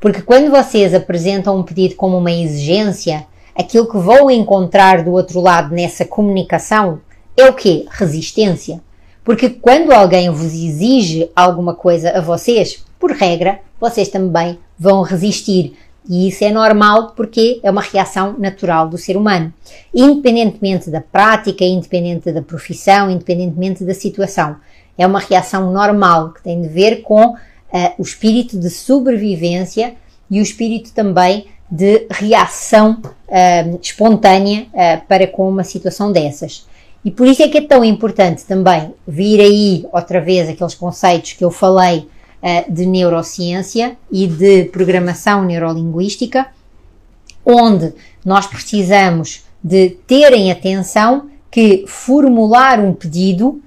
[0.00, 5.40] Porque quando vocês apresentam um pedido como uma exigência, aquilo que vão encontrar do outro
[5.40, 7.00] lado nessa comunicação
[7.36, 7.86] é o quê?
[7.90, 8.80] Resistência.
[9.24, 15.76] Porque quando alguém vos exige alguma coisa a vocês, por regra, vocês também vão resistir.
[16.08, 19.52] E isso é normal porque é uma reação natural do ser humano.
[19.94, 24.56] Independentemente da prática, independente da profissão, independentemente da situação.
[24.96, 27.36] É uma reação normal que tem de ver com uh,
[27.98, 29.94] o espírito de sobrevivência
[30.30, 36.66] e o espírito também de reação uh, espontânea uh, para com uma situação dessas.
[37.04, 41.34] E por isso é que é tão importante também vir aí outra vez aqueles conceitos
[41.34, 42.08] que eu falei
[42.42, 46.46] uh, de neurociência e de programação neurolinguística,
[47.44, 47.92] onde
[48.24, 53.60] nós precisamos de terem atenção que formular um pedido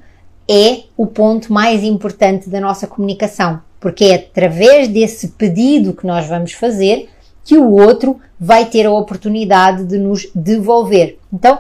[0.48, 6.28] é o ponto mais importante da nossa comunicação, porque é através desse pedido que nós
[6.28, 7.10] vamos fazer
[7.44, 11.18] que o outro vai ter a oportunidade de nos devolver.
[11.34, 11.60] Então,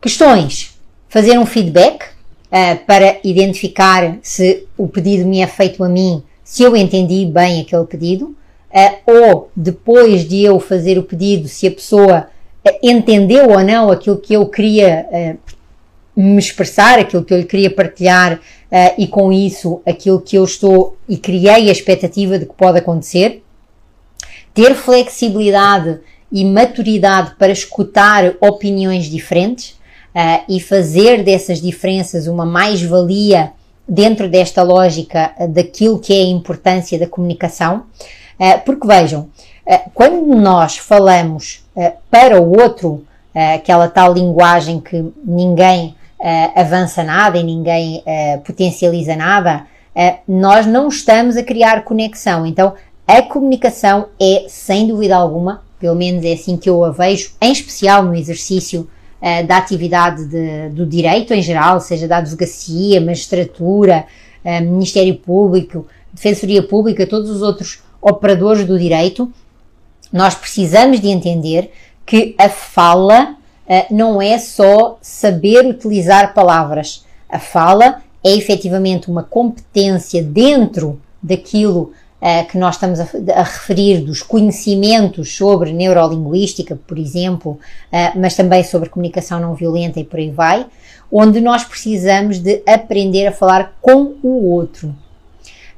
[0.00, 6.22] questões fazer um feedback uh, para identificar se o pedido me é feito a mim,
[6.48, 8.34] se eu entendi bem aquele pedido,
[8.72, 12.26] uh, ou depois de eu fazer o pedido, se a pessoa
[12.66, 15.38] uh, entendeu ou não aquilo que eu queria
[16.16, 18.40] me expressar, aquilo que eu lhe queria partilhar
[18.96, 23.42] e com isso aquilo que eu estou e criei a expectativa de que pode acontecer.
[24.54, 26.00] Ter flexibilidade
[26.32, 29.78] e maturidade para escutar opiniões diferentes
[30.48, 33.52] e fazer dessas diferenças uma mais-valia
[33.88, 37.84] dentro desta lógica daquilo que é a importância da comunicação.
[38.38, 39.28] Uh, porque vejam,
[39.66, 41.64] uh, quando nós falamos
[42.10, 43.04] para o outro,
[43.54, 45.94] aquela tal linguagem que ninguém
[46.56, 48.02] avança nada e ninguém
[48.44, 49.64] potencializa nada,
[50.26, 52.44] nós não estamos a criar conexão.
[52.44, 52.74] Então,
[53.06, 57.50] a comunicação é, sem dúvida alguma, pelo menos é assim que eu a vejo, em
[57.50, 58.86] especial no exercício
[59.20, 64.06] uh, da atividade de, do direito em geral, seja da advocacia, magistratura,
[64.44, 69.30] uh, Ministério Público, Defensoria Pública, todos os outros operadores do direito,
[70.12, 71.70] nós precisamos de entender
[72.06, 77.04] que a fala uh, não é só saber utilizar palavras.
[77.28, 84.00] A fala é efetivamente uma competência dentro daquilo uh, que nós estamos a, a, referir
[84.00, 87.52] dos conhecimentos sobre neurolinguística, por exemplo,
[87.92, 90.66] uh, mas também sobre comunicação não violenta e por aí vai,
[91.10, 94.88] onde nós precisamos de aprender a falar com o outro.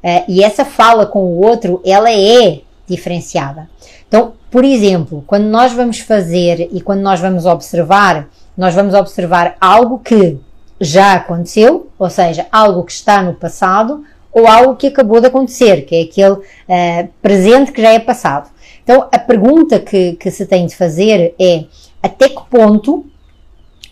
[0.02, 3.68] Uh, e essa fala com o outro, ela é diferenciada.
[4.08, 9.56] Então, por exemplo, quando nós vamos fazer e quando nós vamos observar, nós vamos observar
[9.60, 10.38] algo que
[10.80, 15.82] já aconteceu, ou seja, algo que está no passado, ou algo que acabou de acontecer,
[15.82, 18.50] que é aquele uh, presente que já é passado.
[18.82, 21.64] Então, a pergunta que, que se tem de fazer é
[22.02, 23.04] até que ponto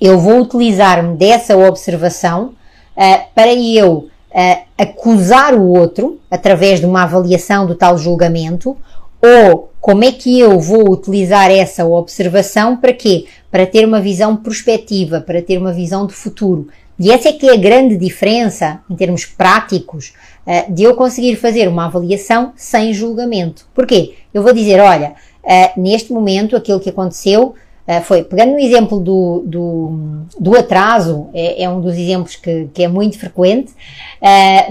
[0.00, 2.54] eu vou utilizar-me dessa observação
[2.96, 8.76] uh, para eu uh, acusar o outro através de uma avaliação do tal julgamento,
[9.20, 13.26] ou como é que eu vou utilizar essa observação para quê?
[13.50, 16.68] Para ter uma visão prospectiva, para ter uma visão de futuro.
[16.98, 20.12] E essa é que é a grande diferença, em termos práticos,
[20.44, 23.66] eh, de eu conseguir fazer uma avaliação sem julgamento.
[23.72, 24.14] Porquê?
[24.34, 25.12] Eu vou dizer, olha,
[25.46, 27.54] eh, neste momento aquilo que aconteceu
[27.86, 32.68] eh, foi, pegando no exemplo do, do, do atraso, é, é, um dos exemplos que,
[32.74, 33.72] que é muito frequente,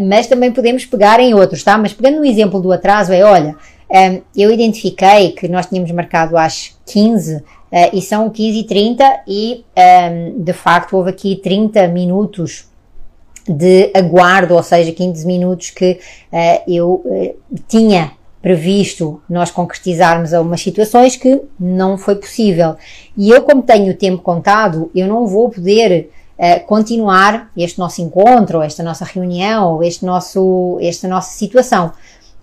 [0.01, 1.77] mas também podemos pegar em outros, tá?
[1.77, 3.55] Mas pegando no exemplo do atraso, é, olha,
[4.35, 7.41] eu identifiquei que nós tínhamos marcado às 15
[7.71, 12.65] Uh, e são 15 e 30 um, ehm, de facto houve aqui 30 minutos
[13.47, 15.99] de aguardo, ou seja, 15 minutos que
[16.31, 17.35] uh, eu uh,
[17.67, 18.11] tinha
[18.41, 22.75] previsto nós concretizarmos algumas situações que não foi possível.
[23.15, 28.01] E eu, como tenho o tempo contado, eu não vou poder uh, continuar este nosso
[28.01, 31.91] encontro, esta nossa reunião, este nosso, esta nossa situação.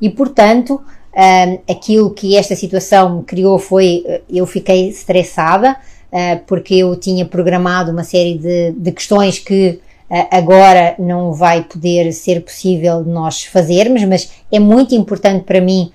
[0.01, 0.83] E, portanto,
[1.17, 5.77] uh, aquilo que esta situação criou foi, uh, eu fiquei estressada,
[6.47, 9.81] porque eu tinha programado uma série de, de questões que
[10.31, 15.91] agora não vai poder ser possível nós fazermos, mas é muito importante para mim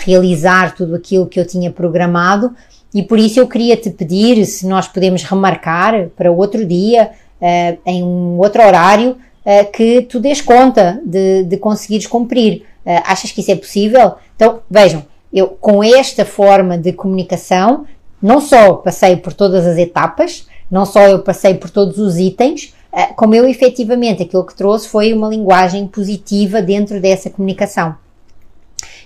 [0.00, 2.54] realizar tudo aquilo que eu tinha programado.
[2.94, 7.10] E por isso eu queria te pedir se nós podemos remarcar para outro dia,
[7.40, 9.16] uh, em um outro horário,
[9.48, 12.66] uh, que tu dês conta de, de conseguires cumprir.
[12.84, 14.16] Uh, achas que isso é possível?
[14.36, 17.86] Então, vejam, eu com esta forma de comunicação,
[18.20, 22.74] não só passei por todas as etapas, não só eu passei por todos os itens,
[23.16, 27.94] como eu efetivamente aquilo que trouxe foi uma linguagem positiva dentro dessa comunicação.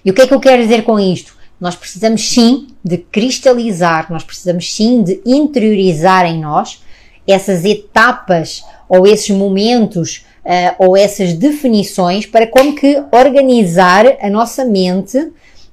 [0.05, 1.36] E o que é que eu quero dizer com isto?
[1.61, 6.82] Nós precisamos sim de cristalizar, nós precisamos sim de interiorizar em nós
[7.26, 14.64] essas etapas ou esses momentos uh, ou essas definições para como que organizar a nossa
[14.64, 15.32] mente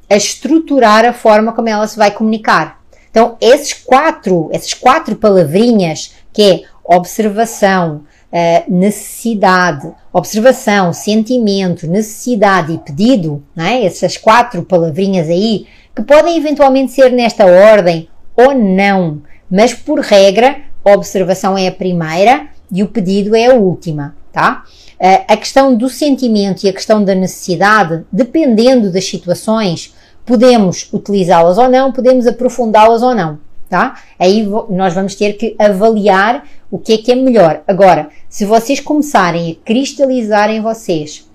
[0.10, 2.80] a estruturar a forma como ela se vai comunicar.
[3.12, 12.78] Então, esses quatro, essas quatro palavrinhas que é observação, uh, necessidade, observação, sentimento, necessidade e
[12.78, 13.86] pedido, não é?
[13.86, 20.58] essas quatro palavrinhas aí que podem eventualmente ser nesta ordem ou não, mas por regra,
[20.84, 24.64] observação é a primeira e o pedido é a última, tá?
[25.00, 29.94] Eh, a questão do sentimento e a questão da necessidade, dependendo das situações,
[30.26, 34.02] podemos utilizá-las ou não, podemos aprofundá-las ou não, tá?
[34.20, 37.64] Aí nós vamos ter que avaliar o que é que é melhor.
[37.68, 41.28] Agora, se vocês começarem a cristalizar em vocês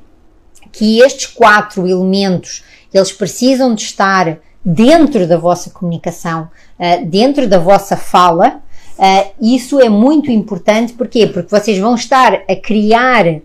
[0.71, 7.59] que estes quatro elementos eles precisam de estar dentro da vossa comunicação, uh, dentro da
[7.59, 8.63] vossa fala.
[8.99, 11.27] Uh, isso é muito importante, porquê?
[11.27, 13.41] Porque vocês vão estar a criar uh,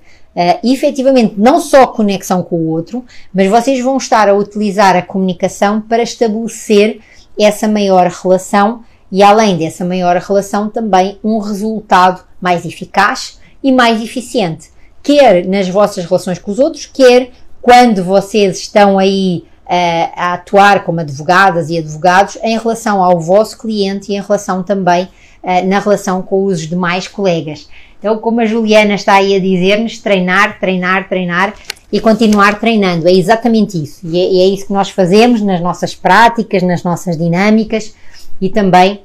[0.63, 5.81] efetivamente não só conexão com o outro, mas vocês vão estar a utilizar a comunicação
[5.81, 6.99] para estabelecer
[7.39, 14.01] essa maior relação e, além dessa maior relação, também um resultado mais eficaz e mais
[14.01, 14.69] eficiente,
[15.01, 17.31] quer nas vossas relações com os outros, quer
[17.61, 23.57] quando vocês estão aí uh, a atuar como advogadas e advogados em relação ao vosso
[23.57, 25.09] cliente e em relação também
[25.43, 27.67] uh, na relação com os demais colegas.
[27.99, 31.53] Então, como a Juliana está aí a dizer-nos, treinar, treinar, treinar
[31.91, 33.07] e continuar treinando.
[33.07, 33.99] É exatamente isso.
[34.07, 37.93] E é, e é, isso que nós fazemos nas nossas práticas, nas nossas dinâmicas
[38.39, 39.01] e também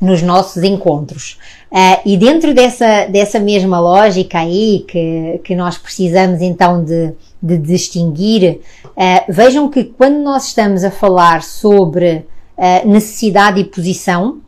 [0.00, 1.38] nos nossos encontros.
[1.70, 7.56] Uh, e dentro dessa, dessa mesma lógica aí, que, que nós precisamos então de, de
[7.56, 12.26] distinguir, uh, vejam que quando nós estamos a falar sobre
[12.58, 14.41] uh, necessidade e posição,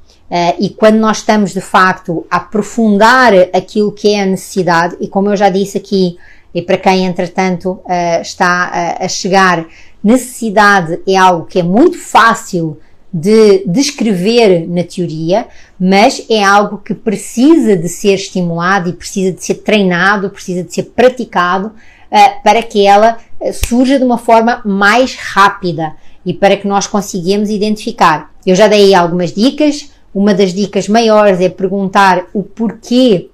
[0.58, 5.30] e quando nós estamos de facto a aprofundar aquilo que é a necessidade, e como
[5.30, 6.16] eu já disse aqui,
[6.52, 7.80] e para quem entretanto
[8.20, 9.66] está a chegar,
[10.02, 12.78] necessidade é algo que é muito fácil
[13.16, 15.46] de descrever na teoria,
[15.78, 20.74] mas é algo que precisa de ser estimulado e precisa de ser treinado, precisa de
[20.74, 25.94] ser praticado uh, para que ela uh, surja de uma forma mais rápida
[26.26, 28.32] e para que nós consigamos identificar.
[28.44, 29.90] Eu já dei algumas dicas.
[30.14, 33.28] Uma das dicas maiores é perguntar o porquê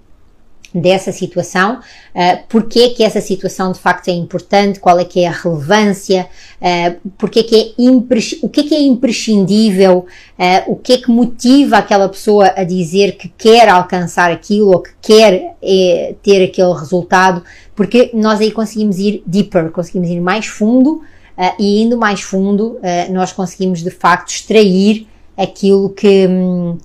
[0.75, 5.21] dessa situação, uh, porque é que essa situação de facto é importante, qual é que
[5.21, 6.29] é a relevância,
[6.61, 7.91] uh, porque é que é
[8.43, 10.07] o que é que é imprescindível,
[10.39, 14.81] uh, o que é que motiva aquela pessoa a dizer que quer alcançar aquilo ou
[14.81, 17.43] que quer é, ter aquele resultado,
[17.75, 21.03] porque nós aí conseguimos ir deeper, conseguimos ir mais fundo
[21.37, 22.79] uh, e indo mais fundo
[23.11, 25.07] nós conseguimos de facto extrair
[25.41, 26.29] aquilo que,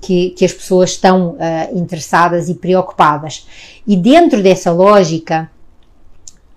[0.02, 3.46] que, que as pessoas estão uh, interessadas e preocupadas.
[3.86, 5.52] E dentro dessa lógica,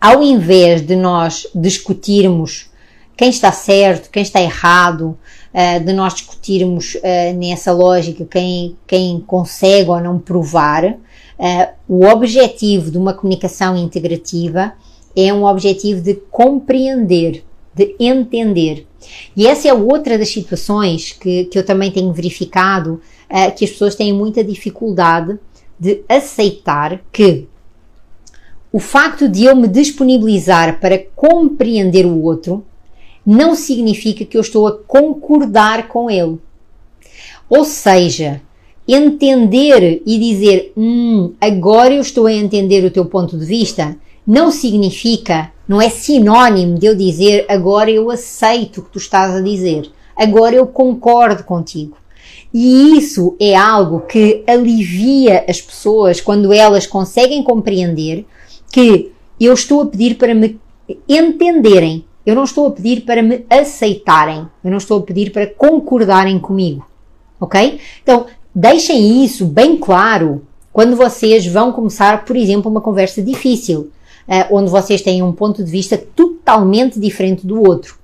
[0.00, 2.70] ao invés de nós discutirmos
[3.16, 5.18] quem está certo, quem está errado,
[5.52, 10.96] uh, de nós discutirmos uh, nessa lógica quem, quem consegue ou não provar,
[11.88, 14.72] o objetivo de uma comunicação integrativa
[15.14, 18.87] é um objetivo de compreender, de entender.
[19.36, 23.70] E essa é outra das situações que, que eu também tenho verificado uh, que as
[23.70, 25.38] pessoas têm muita dificuldade
[25.78, 27.46] de aceitar que
[28.72, 32.64] o facto de eu me disponibilizar para compreender o outro
[33.24, 36.38] não significa que eu estou a concordar com ele.
[37.48, 38.42] Ou seja,
[38.86, 43.96] entender e dizer, hum, agora eu estou a entender o teu ponto de vista,
[44.26, 49.34] não significa, não é sinónimo de eu dizer agora eu aceito o que tu estás
[49.34, 51.96] a dizer, agora eu concordo contigo.
[52.52, 58.24] E isso é algo que alivia as pessoas quando elas conseguem compreender
[58.72, 60.58] que eu estou a pedir para me
[61.06, 65.46] entenderem, eu não estou a pedir para me aceitarem, eu não estou a pedir para
[65.46, 66.86] concordarem comigo,
[67.38, 67.78] ok?
[68.02, 70.42] Então, deixem isso bem claro
[70.72, 73.90] quando vocês vão começar, por exemplo, uma conversa difícil,
[74.28, 77.98] uh, onde vocês têm um ponto de vista totalmente diferente do outro.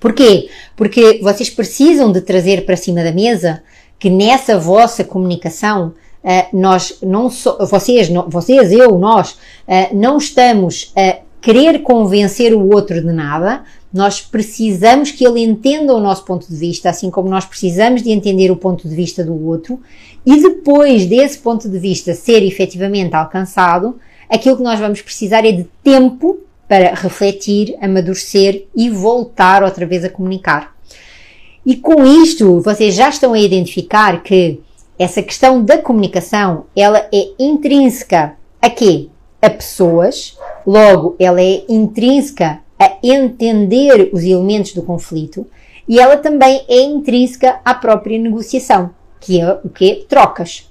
[0.00, 0.48] Porquê?
[0.74, 3.62] Porque vocês precisam de trazer para cima da mesa
[3.98, 10.92] que nessa vossa comunicação uh, nós não so, vocês, vocês, eu, nós, uh, não estamos
[10.96, 13.62] a querer convencer o outro de nada,
[13.92, 18.10] nós precisamos que ele entenda o nosso ponto de vista, assim como nós precisamos de
[18.10, 19.80] entender o ponto de vista do outro,
[20.24, 23.96] e depois desse ponto de vista ser efetivamente alcançado,
[24.28, 30.04] aquilo que nós vamos precisar é de tempo para refletir, amadurecer e voltar outra vez
[30.04, 30.74] a comunicar.
[31.64, 34.60] E com isto, vocês já estão a identificar que
[34.98, 39.08] essa questão da comunicação, ela é intrínseca a quê?
[39.42, 45.46] A pessoas, logo ela é intrínseca a entender os elementos do conflito
[45.88, 50.06] e ela também é intrínseca à própria negociação, que é o que?
[50.08, 50.70] Trocas.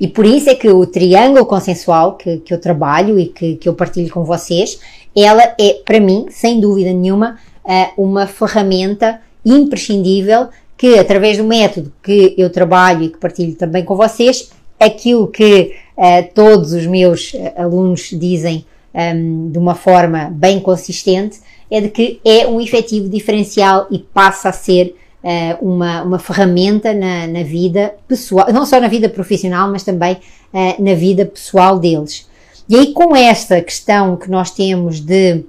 [0.00, 3.68] E por isso é que o triângulo consensual que, que eu trabalho e que, que
[3.68, 4.78] eu partilho com vocês,
[5.14, 11.92] ela é, para mim, sem dúvida nenhuma, eh, uma ferramenta imprescindível que, através do método
[12.02, 17.34] que eu trabalho e que partilho também com vocês, aquilo que uh, todos os meus
[17.34, 21.40] eh, alunos dizem um, ehm, de uma forma bem consistente
[21.70, 26.92] é de que é um efetivo diferencial e passa a ser uh, uma, uma ferramenta
[26.92, 31.78] na, na, vida pessoal, não só na vida profissional, mas também uh, na vida pessoal
[31.78, 32.28] deles.
[32.68, 35.44] E aí, com esta questão que nós temos de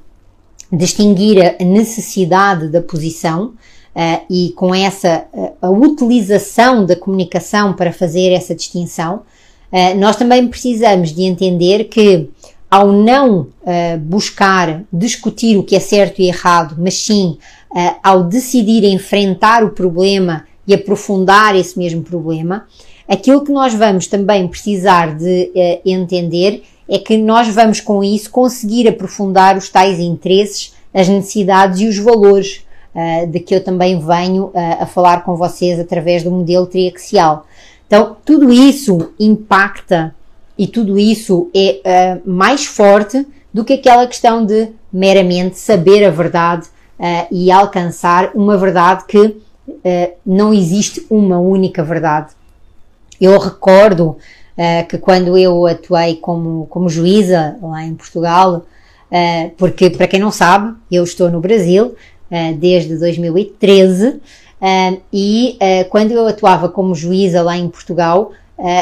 [0.71, 3.47] distinguir a necessidade da posição
[3.95, 5.25] uh, e com essa
[5.61, 9.23] a utilização da comunicação para fazer essa distinção,
[9.97, 12.27] nós também precisamos de entender que
[12.69, 17.39] ao não uh, buscar discutir o que é certo e errado, mas sim uh,
[18.01, 22.65] ao decidir enfrentar o problema e aprofundar esse mesmo problema,
[23.07, 28.31] aquilo que nós vamos também precisar de uh, entender é que nós vamos com isso
[28.31, 32.65] conseguir aprofundar os tais interesses, as necessidades e os valores
[33.31, 37.45] de que eu também venho a falar com vocês através do modelo triaxial.
[37.85, 40.13] Então, tudo isso impacta
[40.59, 46.11] e tudo isso é uh, mais forte do que aquela questão de meramente saber a
[46.11, 46.67] verdade
[46.99, 52.33] uh, e alcançar uma verdade que uh, não existe uma única verdade.
[53.19, 54.17] Eu recordo
[54.57, 58.65] uh, que quando eu atuei como, como juíza lá em Portugal,
[59.57, 61.95] porque para quem não sabe, eu estou no Brasil
[62.59, 64.21] desde 2013
[65.11, 65.57] e
[65.89, 68.33] quando eu atuava como juíza lá em Portugal,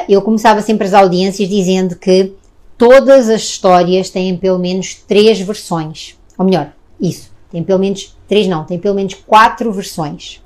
[0.10, 2.34] eu começava sempre as audiências dizendo que
[2.78, 6.18] todas as histórias têm pelo menos três versões.
[6.38, 10.42] Ou melhor, isso tem pelo menos três, não, tem pelo menos quatro versões.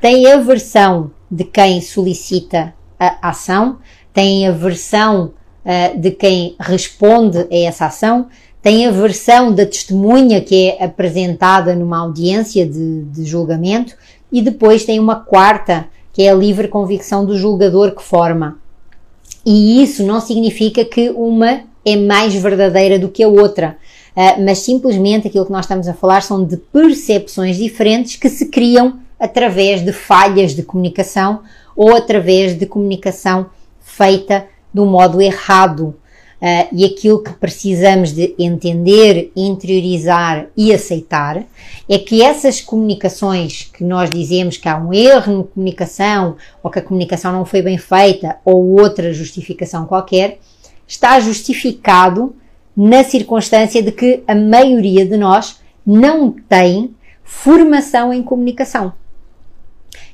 [0.00, 3.78] Tem a versão de quem solicita a ação,
[4.12, 5.32] tem a versão
[5.64, 8.28] uh, de quem responde a essa ação,
[8.62, 13.96] tem a versão da testemunha que é apresentada numa audiência de, de julgamento
[14.30, 18.58] e depois tem uma quarta que é a livre convicção do julgador que forma.
[19.46, 23.78] E isso não significa que uma é mais verdadeira do que a outra.
[24.20, 28.46] Ah, mas simplesmente aquilo que nós estamos a falar são de percepções diferentes que se
[28.46, 31.42] criam através de falhas de comunicação
[31.76, 33.46] ou através de comunicação
[33.80, 34.44] feita
[34.74, 35.94] do modo errado.
[36.42, 41.44] Uh, e aquilo que precisamos de entender, interiorizar e aceitar
[41.88, 46.80] é que essas comunicações que nós dizemos que há um erro na comunicação ou que
[46.80, 50.40] a comunicação não foi bem feita ou outra justificação qualquer,
[50.88, 52.34] está justificado
[52.78, 58.92] na circunstância de que a maioria de nós não tem formação em comunicação.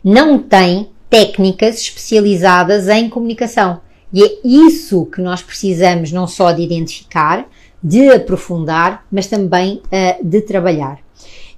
[0.02, 3.82] Não tem técnicas especializadas em comunicação.
[4.10, 7.46] E é isso que nós precisamos não só de identificar,
[7.82, 11.00] de aprofundar, mas também uh, de trabalhar.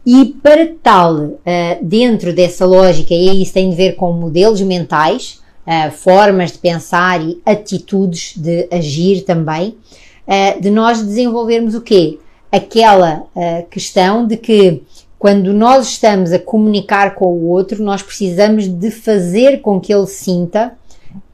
[0.04, 1.38] E para tal, uh,
[1.82, 7.22] dentro dessa lógica, e isso tem de ver com modelos mentais, uh, formas de pensar
[7.22, 9.76] e atitudes de agir também,
[10.26, 12.18] uh, de nós desenvolvermos o quê?
[12.50, 14.82] Aquela uh, questão de que
[15.18, 20.06] quando nós estamos a comunicar com o outro, nós precisamos de fazer com que ele
[20.06, 20.74] sinta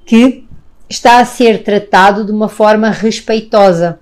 [0.06, 0.46] que
[0.88, 3.98] está a ser tratado de uma forma respeitosa,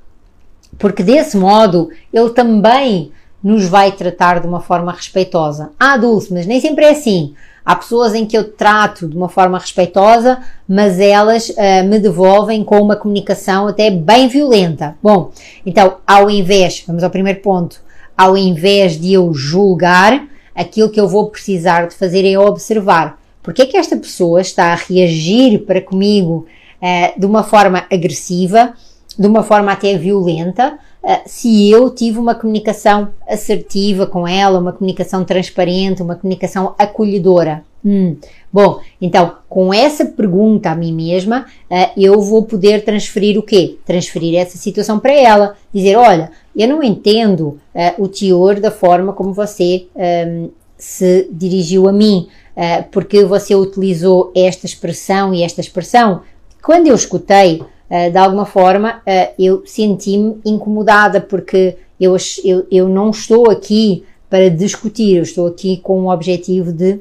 [0.79, 3.13] porque desse modo ele também
[3.43, 5.71] nos vai tratar de uma forma respeitosa.
[5.79, 7.35] Ah, Dulce, mas nem sempre é assim.
[7.71, 12.65] Há pessoas em que eu trato de uma forma respeitosa, mas elas uh, me devolvem
[12.65, 14.97] com uma comunicação até bem violenta.
[15.01, 15.31] Bom,
[15.65, 17.81] então, ao invés, vamos ao primeiro ponto,
[18.19, 23.21] ao invés de eu julgar, aquilo que eu vou precisar de fazer é observar.
[23.41, 26.49] Porque é que esta pessoa está a reagir para comigo
[26.83, 28.75] uh, de uma forma agressiva,
[29.17, 34.73] de uma forma até violenta, uh, se eu tive uma comunicação assertiva com ela, uma
[34.73, 37.65] comunicação transparente, uma comunicação acolhedora.
[37.85, 38.17] Hum.
[38.53, 43.79] Bom, então, com essa pergunta a mim mesma, uh, eu vou poder transferir o quê?
[43.87, 45.57] Transferir essa situação para ela.
[45.73, 51.89] Dizer, olha, eu não entendo uh, o teor da forma como você um, se dirigiu
[51.89, 56.23] a mim, uh, porque você utilizou esta expressão e esta expressão.
[56.63, 59.03] Quando eu escutei, de alguma forma,
[59.37, 65.79] eu senti-me incomodada, porque eu, eu, eu não estou aqui para discutir, eu estou aqui
[65.79, 67.01] com o objetivo de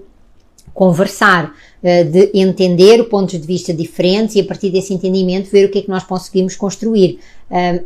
[0.80, 5.70] conversar, eh, de entender pontos de vista diferentes e a partir desse entendimento ver o
[5.70, 7.20] que é que nós conseguimos construir.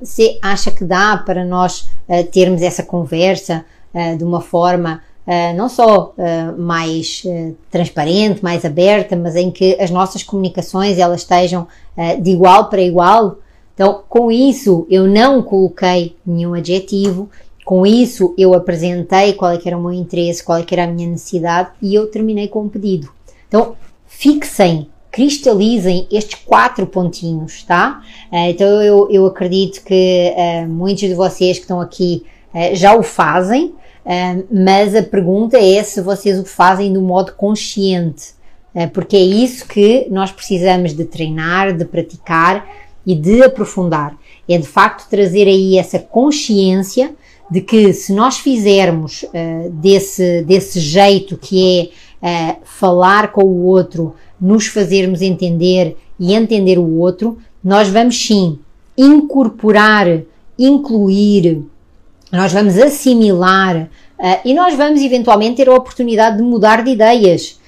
[0.04, 5.02] Se acha que dá para nós eh, termos essa conversa eh, de uma forma
[5.56, 6.14] não só
[6.58, 7.24] mais
[7.72, 11.66] transparente, mais aberta, mas em que as nossas comunicações elas estejam
[12.22, 13.38] de igual para igual?
[13.74, 17.30] Então, com isso, eu não coloquei nenhum adjetivo,
[17.66, 21.10] com isso, eu apresentei qual é era o meu interesse, qual é era a minha
[21.10, 23.10] necessidade e eu terminei com um pedido.
[23.48, 23.76] Então,
[24.06, 28.02] fixem, cristalizem estes quatro pontinhos, tá?
[28.32, 32.96] Uh, então, eu, eu acredito que uh, muitos de vocês que estão aqui uh, já
[32.96, 33.76] o fazem,
[34.52, 38.34] mas a pergunta é se vocês o fazem um modo consciente,
[38.92, 42.68] porque é isso que nós precisamos de treinar, de praticar
[43.06, 44.18] e de aprofundar.
[44.48, 47.14] É de facto trazer aí essa consciência
[47.50, 53.64] de que se nós fizermos uh, desse, desse jeito que é uh, falar com o
[53.66, 58.60] outro, nos fazermos entender e entender o outro, nós vamos sim
[58.98, 60.22] incorporar,
[60.58, 61.64] incluir,
[62.32, 67.60] nós vamos assimilar uh, e nós vamos eventualmente ter a oportunidade de mudar de ideias.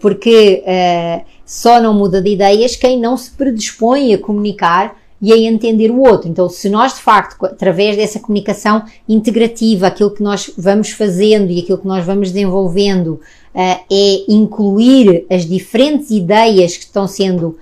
[0.00, 0.62] Porque
[1.46, 6.00] só não muda de ideias quem não se predispõe a comunicar e a entender o
[6.00, 6.28] outro.
[6.28, 11.60] Então, se nós de facto, através dessa comunicação integrativa, aquilo que nós vamos fazendo e
[11.60, 13.20] aquilo que nós vamos desenvolvendo
[13.54, 17.58] uh, é incluir as diferentes ideias que estão sendo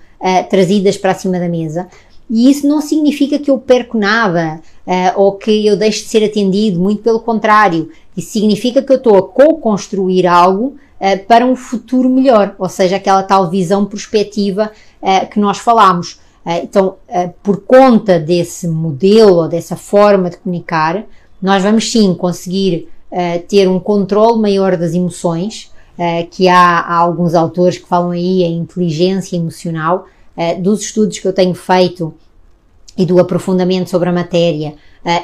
[0.50, 1.86] trazidas para cima da mesa,
[2.30, 6.24] e isso não significa que eu perco nada uh, ou que eu deixe de ser
[6.24, 7.88] atendido, muito pelo contrário.
[8.16, 12.96] Isso significa que eu estou a co-construir algo uh, para um futuro melhor, ou seja,
[12.96, 14.70] aquela tal visão prospectiva
[15.02, 16.18] uh, que nós falamos.
[16.48, 21.04] Eh, então, eh, por conta desse modelo ou dessa forma de comunicar,
[21.42, 25.70] nós vamos sim conseguir eh, ter um controle maior das emoções,
[26.30, 30.06] que há, há, alguns autores que falam aí a inteligência emocional,
[30.60, 32.14] dos estudos que eu tenho feito
[32.96, 34.76] e do aprofundamento sobre a matéria,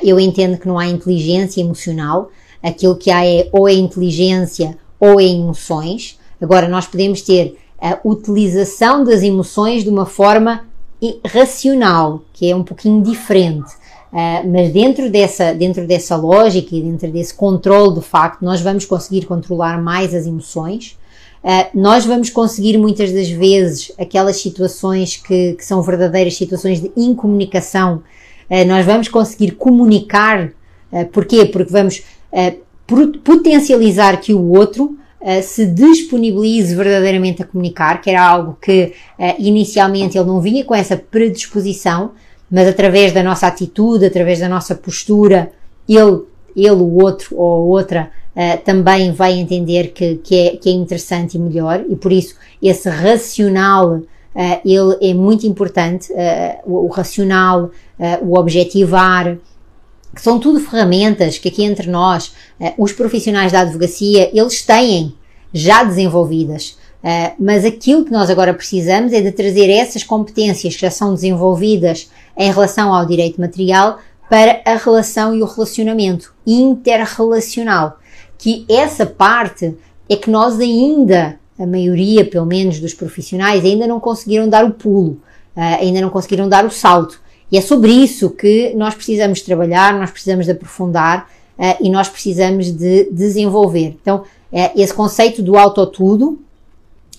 [0.03, 2.29] eu entendo que não há inteligência emocional,
[2.61, 6.19] aquilo que há é ou é inteligência ou é emoções.
[6.41, 10.65] Agora, nós podemos ter a utilização das emoções de uma forma
[11.27, 13.71] racional, que é um pouquinho diferente.
[14.11, 18.85] Uh, mas dentro dessa, dentro dessa lógica e dentro desse controle de facto, nós vamos
[18.85, 20.97] conseguir controlar mais as emoções.
[21.43, 26.91] Uh, nós vamos conseguir muitas das vezes aquelas situações que, que são verdadeiras situações de
[26.97, 28.03] incomunicação,
[28.49, 30.53] uh, nós vamos conseguir comunicar.
[31.13, 31.45] porquê?
[31.45, 32.03] Porque vamos
[32.87, 39.35] potencializar que o outro uh, se disponibilize verdadeiramente a comunicar, que era algo que uh,
[39.39, 42.13] inicialmente ele não vinha com essa predisposição,
[42.51, 45.51] mas através da nossa atitude, através da nossa postura,
[45.89, 46.23] ele,
[46.55, 50.73] ele o outro ou a outra uh, também vai entender que, que, é, que é
[50.73, 54.01] interessante e melhor, e por isso esse racional
[54.65, 56.13] ele é muito importante,
[56.67, 57.71] o, o, racional,
[58.21, 59.39] o objetivar,
[60.15, 65.15] que são tudo ferramentas que aqui entre nós, uh, os profissionais da advocacia, eles têm
[65.53, 66.77] já desenvolvidas.
[67.03, 71.15] Uh, mas aquilo que nós agora precisamos é de trazer essas competências que já são
[71.15, 73.99] desenvolvidas em relação ao direito material
[74.31, 77.99] para a relação e o relacionamento interrelacional.
[78.39, 79.77] Que essa parte
[80.09, 84.71] é que nós ainda, a maioria pelo menos dos profissionais, ainda não conseguiram dar o
[84.71, 85.21] pulo,
[85.57, 87.21] uh, ainda não conseguiram dar o salto.
[87.55, 92.09] E é sobre isso que nós precisamos trabalhar, nós precisamos de aprofundar uh, e nós
[92.09, 93.97] precisamos de desenvolver.
[94.03, 96.41] Então, uh, esse conceito do autotudo,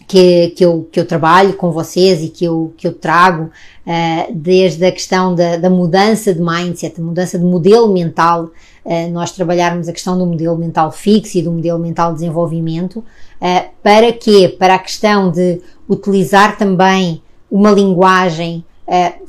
[0.06, 4.34] que, que, eu, que eu trabalho com vocês e que eu, que eu trago, uh,
[4.34, 8.52] desde a questão da, da mudança de mindset, mudança de modelo mental,
[8.84, 12.98] uh, nós trabalharmos a questão do modelo mental fixo e do modelo mental de desenvolvimento,
[12.98, 14.54] uh, para quê?
[14.60, 18.66] Para a questão de utilizar também uma linguagem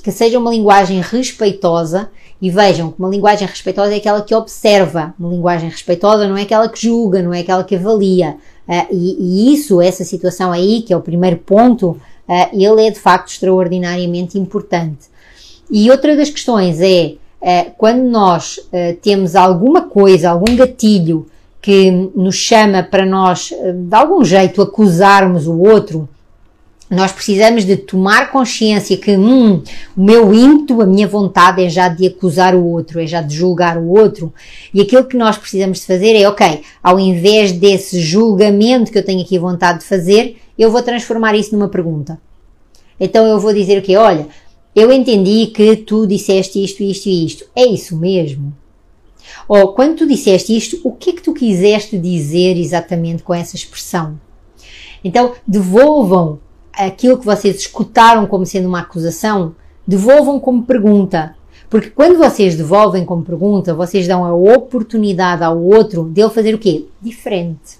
[0.02, 5.14] que seja uma linguagem respeitosa e vejam que uma linguagem respeitosa é aquela que observa,
[5.18, 8.36] uma linguagem respeitosa não é aquela que julga, não é aquela que avalia.
[8.68, 9.16] Uh, e,
[9.50, 12.00] e, isso, essa situação aí, que é o primeiro ponto, uh,
[12.52, 15.06] ele é de facto extraordinariamente importante.
[15.70, 18.60] E outra das questões é uh, quando nós
[19.00, 21.26] temos alguma coisa, algum gatilho
[21.62, 26.08] que nos chama para nós, de algum jeito, acusarmos o outro,
[26.88, 29.62] nós precisamos de tomar consciência que hum,
[29.96, 33.34] o meu ímpeto, a minha vontade é já de acusar o outro, é já de
[33.34, 34.32] julgar o outro.
[34.72, 39.04] E aquilo que nós precisamos de fazer é, ok, ao invés desse julgamento que eu
[39.04, 42.20] tenho aqui vontade de fazer, eu vou transformar isso numa pergunta.
[43.00, 43.96] Então eu vou dizer o okay, quê?
[43.96, 44.28] Olha,
[44.74, 47.46] eu entendi que tu disseste isto, isto e isto.
[47.54, 48.54] É isso mesmo?
[49.48, 53.56] Ou quando tu disseste isto, o que é que tu quiseste dizer exatamente com essa
[53.56, 54.20] expressão?
[55.02, 56.40] Então devolvam
[56.76, 59.54] aquilo que vocês escutaram como sendo uma acusação,
[59.86, 61.34] devolvam como pergunta.
[61.68, 66.58] Porque quando vocês devolvem como pergunta, vocês dão a oportunidade ao outro dele fazer o
[66.58, 66.86] quê?
[67.00, 67.78] Diferente.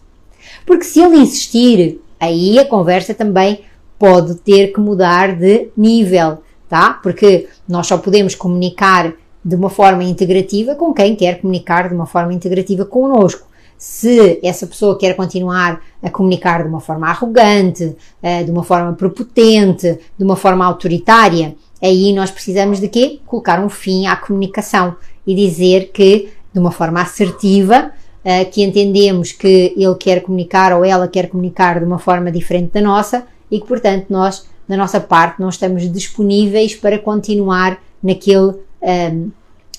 [0.65, 3.61] Porque se ele insistir, aí a conversa também
[3.99, 6.39] pode ter que mudar de nível,
[6.69, 6.95] tá?
[6.95, 12.07] Porque nós só podemos comunicar de uma forma integrativa com quem quer comunicar de uma
[12.07, 13.47] forma integrativa connosco
[13.79, 18.93] se essa pessoa quer continuar a comunicar de uma forma arrogante, eh, de uma forma
[18.95, 23.21] prepotente, de uma forma autoritária, aí nós precisamos de quê?
[23.27, 24.97] Colocar um fim à comunicação
[25.27, 27.93] e dizer que, de uma forma assertiva,
[28.25, 32.73] eh, que entendemos que ele quer comunicar ou ela quer comunicar de uma forma diferente
[32.73, 38.55] da nossa e que, portanto, nós, da nossa parte, não estamos disponíveis para continuar naquele.
[38.83, 39.29] Ehm,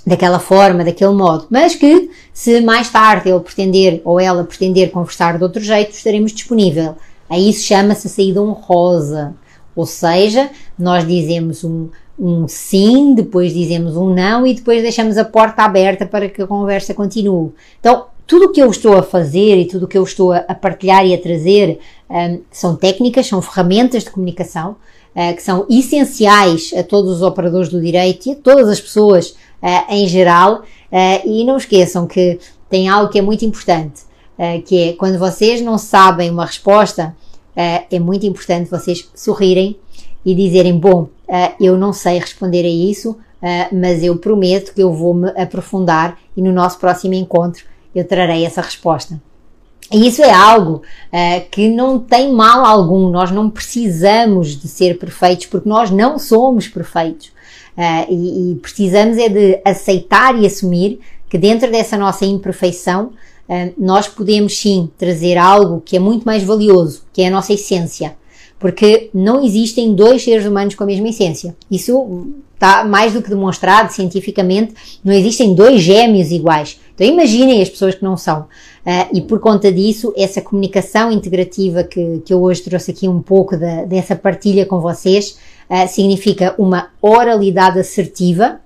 [0.07, 5.37] daquela forma, daquele modo, mas que se mais tarde ele pretender ou ela pretender conversar
[5.37, 6.95] de outro jeito, estaremos disponível.
[7.29, 9.35] Aí isso chama-se a saída honrosa,
[9.75, 10.49] ou seja,
[10.79, 16.05] nós dizemos um, um sim, depois dizemos um não e depois deixamos a porta aberta
[16.05, 17.51] para que a conversa continue.
[17.77, 20.55] Então, tudo o que eu estou a fazer e tudo o que eu estou a
[20.55, 21.79] partilhar e a trazer
[22.09, 24.77] um, são técnicas, são ferramentas de comunicação
[25.17, 29.31] uh, que são essenciais a todos os operadores do direito e a todas as pessoas
[29.61, 30.61] uh, em geral.
[30.91, 32.39] Uh, e não esqueçam que
[32.69, 34.01] tem algo que é muito importante,
[34.65, 37.15] que é quando vocês não sabem uma resposta,
[37.55, 39.77] é muito importante vocês sorrirem
[40.25, 41.07] e dizerem: Bom,
[41.61, 43.17] eu não sei responder a isso,
[43.71, 47.63] mas eu prometo que eu vou me aprofundar e no nosso próximo encontro
[47.95, 49.19] eu trarei essa resposta.
[49.91, 54.97] E isso é algo uh, que não tem mal algum, nós não precisamos de ser
[54.97, 57.27] perfeitos porque nós não somos perfeitos.
[57.77, 63.11] Uh, e, e, precisamos é de aceitar e assumir que dentro dessa nossa imperfeição
[63.47, 67.53] uh, nós podemos sim trazer algo que é muito mais valioso, que é a nossa
[67.53, 68.15] essência.
[68.59, 71.55] Porque não existem dois seres humanos com a mesma essência.
[71.69, 74.73] Isso está mais do que demonstrado cientificamente.
[75.03, 76.79] Não existem dois gêmeos iguais.
[76.97, 78.41] Então imaginem as pessoas que não são.
[78.41, 83.21] Uh, e por conta disso, essa comunicação integrativa que, que eu hoje trouxe aqui um
[83.21, 83.55] pouco
[83.87, 85.37] dessa partilha com vocês,
[85.69, 88.59] uh, significa uma oralidade assertiva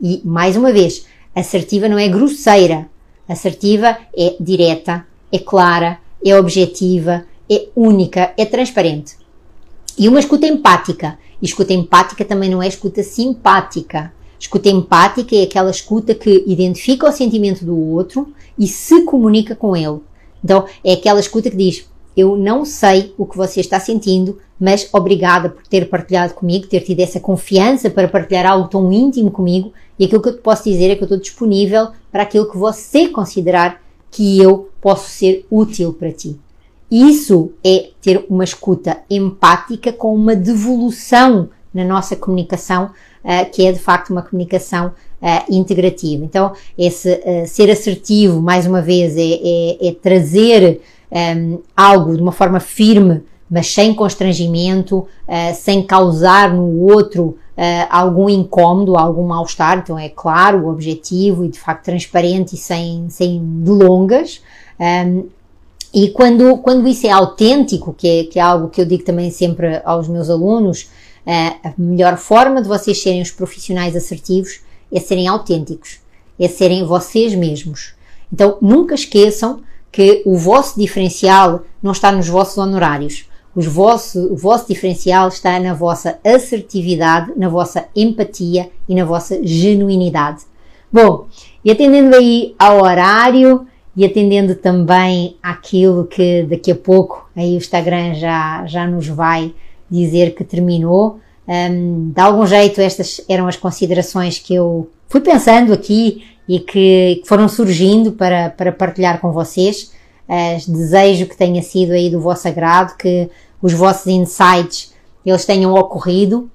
[0.00, 1.04] e, mais uma vez,
[1.34, 2.88] assertiva não é grosseira.
[3.28, 9.18] Assertiva é direta, é clara, é objetiva, é única, é transparente.
[9.98, 11.18] E uma escuta empática.
[11.42, 14.15] E escuta empática também não é escuta simpática.
[14.38, 19.76] Escuta empática é aquela escuta que identifica o sentimento do outro e se comunica com
[19.76, 20.00] ele.
[20.44, 24.88] Então, é aquela escuta que diz: Eu não sei o que você está sentindo, mas
[24.92, 29.72] obrigada por ter partilhado comigo, ter tido essa confiança para partilhar algo tão íntimo comigo.
[29.98, 32.56] E aquilo que eu te posso dizer é que eu estou disponível para aquilo que
[32.56, 36.38] você considerar que eu posso ser útil para ti.
[36.90, 42.90] Isso é ter uma escuta empática com uma devolução na nossa comunicação,
[43.52, 46.24] que é de facto uma comunicação uh, integrativa.
[46.24, 52.16] Então, esse uh, ser assertivo, mais uma vez, é, é, é trazer um, ehm, algo
[52.16, 55.06] de uma forma firme mas sem constrangimento,
[55.54, 59.78] sem causar no outro uh, algum incômodo, algum mal-estar.
[59.78, 64.42] Então é claro objetivo e de facto transparente e sem, sem delongas.
[64.78, 65.26] Um,
[65.94, 69.30] e quando, quando isso é autêntico, que é, que é algo que eu digo também
[69.30, 70.90] sempre aos meus alunos,
[71.26, 74.60] a melhor forma de vocês serem os profissionais assertivos
[74.92, 75.98] é serem autênticos,
[76.38, 77.94] é serem vocês mesmos.
[78.32, 79.60] Então nunca esqueçam
[79.90, 83.28] que o vosso diferencial não está nos vossos honorários.
[83.54, 89.40] Os vosso, o vosso diferencial está na vossa assertividade, na vossa empatia e na vossa
[89.42, 90.42] genuinidade.
[90.92, 91.26] Bom,
[91.64, 93.66] e atendendo aí ao horário
[93.96, 99.54] e atendendo também àquilo que daqui a pouco aí o Instagram já, já nos vai
[99.90, 105.72] dizer que terminou, um, de algum jeito estas eram as considerações que eu fui pensando
[105.72, 109.92] aqui e que foram surgindo para, para partilhar com vocês.
[110.28, 113.30] Uh, desejo que tenha sido aí do vosso agrado, que
[113.62, 114.92] os vossos insights
[115.24, 116.50] eles tenham ocorrido.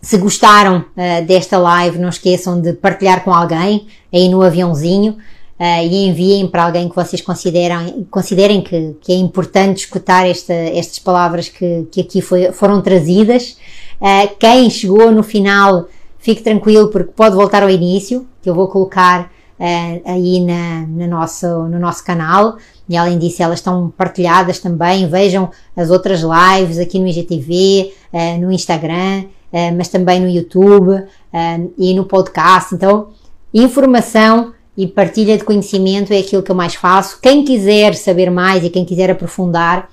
[0.00, 5.16] Se gostaram uh, desta live, não esqueçam de partilhar com alguém aí no aviãozinho
[5.60, 10.54] uh, e enviem para alguém que vocês consideram, considerem que, que é importante escutar esta,
[10.54, 13.58] estas palavras que, que aqui foi, foram trazidas.
[14.00, 15.86] Uh, quem chegou no final,
[16.18, 21.06] fique tranquilo porque pode voltar ao início, que eu vou colocar uh, aí na, na
[21.06, 22.56] nosso, no nosso canal.
[22.88, 25.06] E além disso, elas estão partilhadas também.
[25.06, 29.26] Vejam as outras lives aqui no IGTV, uh, no Instagram,
[29.76, 31.04] mas também no YouTube
[31.76, 32.72] e no podcast.
[32.72, 33.08] Então,
[33.52, 37.18] informação e partilha de conhecimento é aquilo que eu mais faço.
[37.20, 39.90] Quem quiser saber mais e quem quiser aprofundar,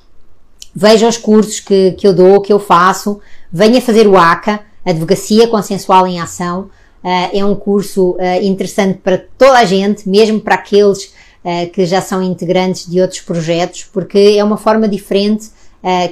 [0.73, 3.19] veja os cursos que, que eu dou, que eu faço,
[3.51, 6.69] venha fazer o ACA, Advocacia Consensual em Ação.
[7.03, 11.13] Uh, é um curso uh, interessante para toda a gente, mesmo para aqueles
[11.43, 15.49] uh, que já são integrantes de outros projetos, porque é uma forma diferente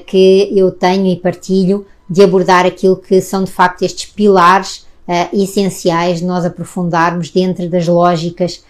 [0.05, 4.84] que eu tenho e partilho de abordar aquilo que são de facto estes pilares
[5.32, 8.64] essenciais de nós aprofundarmos dentro das lógicas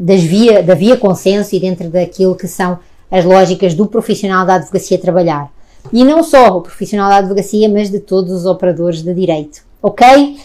[0.00, 2.78] das via, da via consenso e dentro daquilo que são
[3.10, 5.50] as lógicas do profissional da advocacia trabalhar.
[5.92, 9.62] E não só o profissional da advocacia, mas de todos os operadores de direito.
[9.82, 10.36] Ok?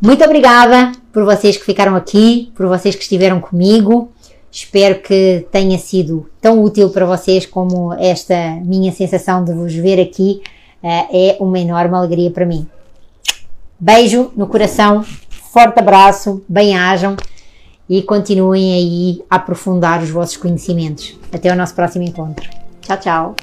[0.00, 4.10] Muito obrigada por vocês que ficaram aqui, por vocês que estiveram comigo.
[4.50, 10.00] Espero que tenha sido tão útil para vocês como esta minha sensação de vos ver
[10.00, 10.42] aqui
[10.82, 12.66] eh, é uma enorme alegria para mim.
[13.84, 15.04] Beijo no coração,
[15.52, 17.16] forte abraço, bem-ajam
[17.86, 21.14] e continuem aí a aprofundar os vossos conhecimentos.
[21.30, 22.48] Até o nosso próximo encontro.
[22.80, 23.36] Tchau, tchau.